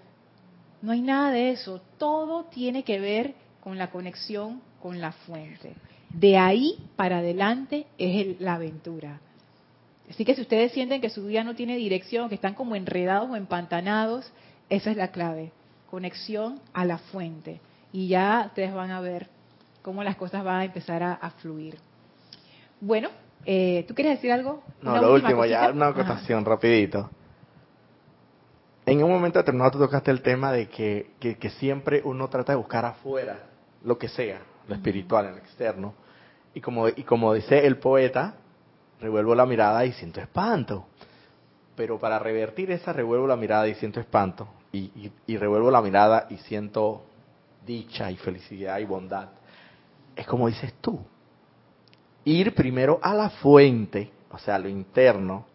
[0.83, 1.81] No hay nada de eso.
[1.97, 3.33] Todo tiene que ver
[3.63, 5.73] con la conexión con la fuente.
[6.09, 9.21] De ahí para adelante es la aventura.
[10.07, 13.27] Así que si ustedes sienten que su vida no tiene dirección, que están como enredados
[13.27, 14.31] o empantanados,
[14.69, 15.51] esa es la clave.
[15.89, 17.59] Conexión a la fuente.
[17.91, 19.40] Y ya ustedes van a ver
[19.81, 21.77] cómo las cosas van a empezar a, fluir.
[22.79, 23.09] Bueno,
[23.45, 24.63] eh, ¿tú quieres decir algo?
[24.81, 27.09] No, lo último, ya una acotación rapidito.
[28.85, 32.57] En un momento determinado tú tocaste el tema de que, que, siempre uno trata de
[32.57, 33.37] buscar afuera
[33.83, 35.93] lo que sea, lo espiritual, en el externo.
[36.53, 38.35] Y como, y como dice el poeta,
[38.99, 40.87] revuelvo la mirada y siento espanto.
[41.75, 44.47] Pero para revertir esa, revuelvo la mirada y siento espanto.
[44.73, 47.03] Y, y, revuelvo la mirada y siento
[47.65, 49.29] dicha y felicidad y bondad.
[50.15, 50.99] Es como dices tú.
[52.23, 55.45] Ir primero a la fuente, o sea, a lo interno,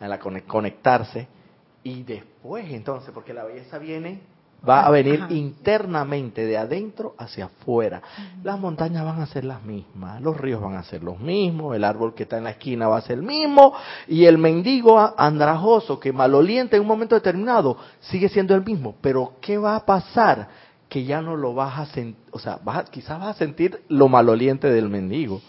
[0.00, 1.28] a la conectarse,
[1.82, 4.20] y después entonces, porque la belleza viene
[4.68, 8.02] va a venir internamente, de adentro hacia afuera.
[8.42, 11.84] Las montañas van a ser las mismas, los ríos van a ser los mismos, el
[11.84, 13.74] árbol que está en la esquina va a ser el mismo,
[14.08, 18.96] y el mendigo andrajoso que maloliente en un momento determinado sigue siendo el mismo.
[19.00, 20.65] Pero ¿qué va a pasar?
[20.88, 24.08] Que ya no lo vas a sentir, o sea, vas quizás vas a sentir lo
[24.08, 25.40] maloliente del mendigo,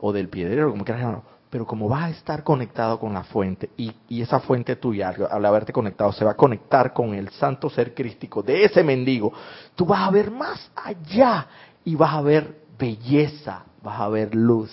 [0.00, 3.70] o del piedrero, como quieras llamarlo pero como vas a estar conectado con la fuente
[3.76, 7.94] y, esa fuente tuya, al haberte conectado, se va a conectar con el santo ser
[7.94, 9.32] crístico de ese mendigo,
[9.74, 11.46] tú vas a ver más allá
[11.84, 14.70] y vas a ver belleza, vas a ver luz.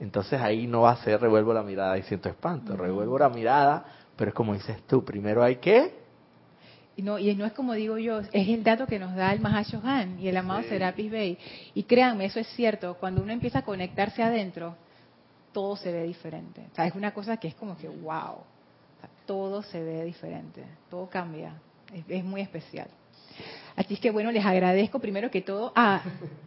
[0.00, 3.84] Entonces ahí no va a ser revuelvo la mirada y siento espanto, revuelvo la mirada,
[4.16, 6.05] pero es como dices tú, primero hay que...
[6.96, 9.40] Y no, y no es como digo yo, es el dato que nos da el
[9.40, 11.38] Mahashohan y el amado Serapis Bey.
[11.74, 14.74] Y créanme, eso es cierto, cuando uno empieza a conectarse adentro,
[15.52, 16.66] todo se ve diferente.
[16.72, 18.38] O sea, es una cosa que es como que, wow,
[19.26, 21.52] todo se ve diferente, todo cambia,
[22.08, 22.88] es, muy especial.
[23.76, 25.72] Así es que bueno, les agradezco primero que todo.
[25.76, 26.02] Ah,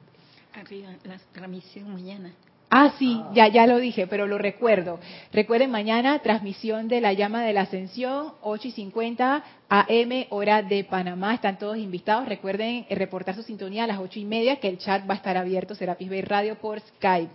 [0.54, 2.34] Arriba, la transmisión mañana.
[2.72, 5.00] Ah, sí, ya, ya lo dije, pero lo recuerdo.
[5.34, 10.84] Recuerden mañana transmisión de la llama de la ascensión, 8 y 50 AM, hora de
[10.84, 11.34] Panamá.
[11.34, 12.28] Están todos invitados.
[12.28, 15.18] Recuerden eh, reportar su sintonía a las ocho y media, que el chat va a
[15.18, 17.32] estar abierto, Serapis Bay Radio por Skype.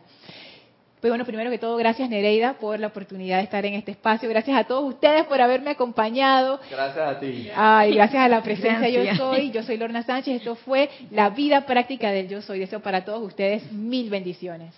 [1.01, 4.27] Pues bueno, primero que todo, gracias Nereida por la oportunidad de estar en este espacio.
[4.29, 6.61] Gracias a todos ustedes por haberme acompañado.
[6.71, 7.51] Gracias a ti.
[7.55, 9.51] Ay, gracias a la presencia Yo Soy.
[9.51, 10.37] Yo soy Lorna Sánchez.
[10.37, 12.61] Esto fue la vida práctica del Yo Soy.
[12.61, 14.75] Deseo para todos ustedes mil bendiciones.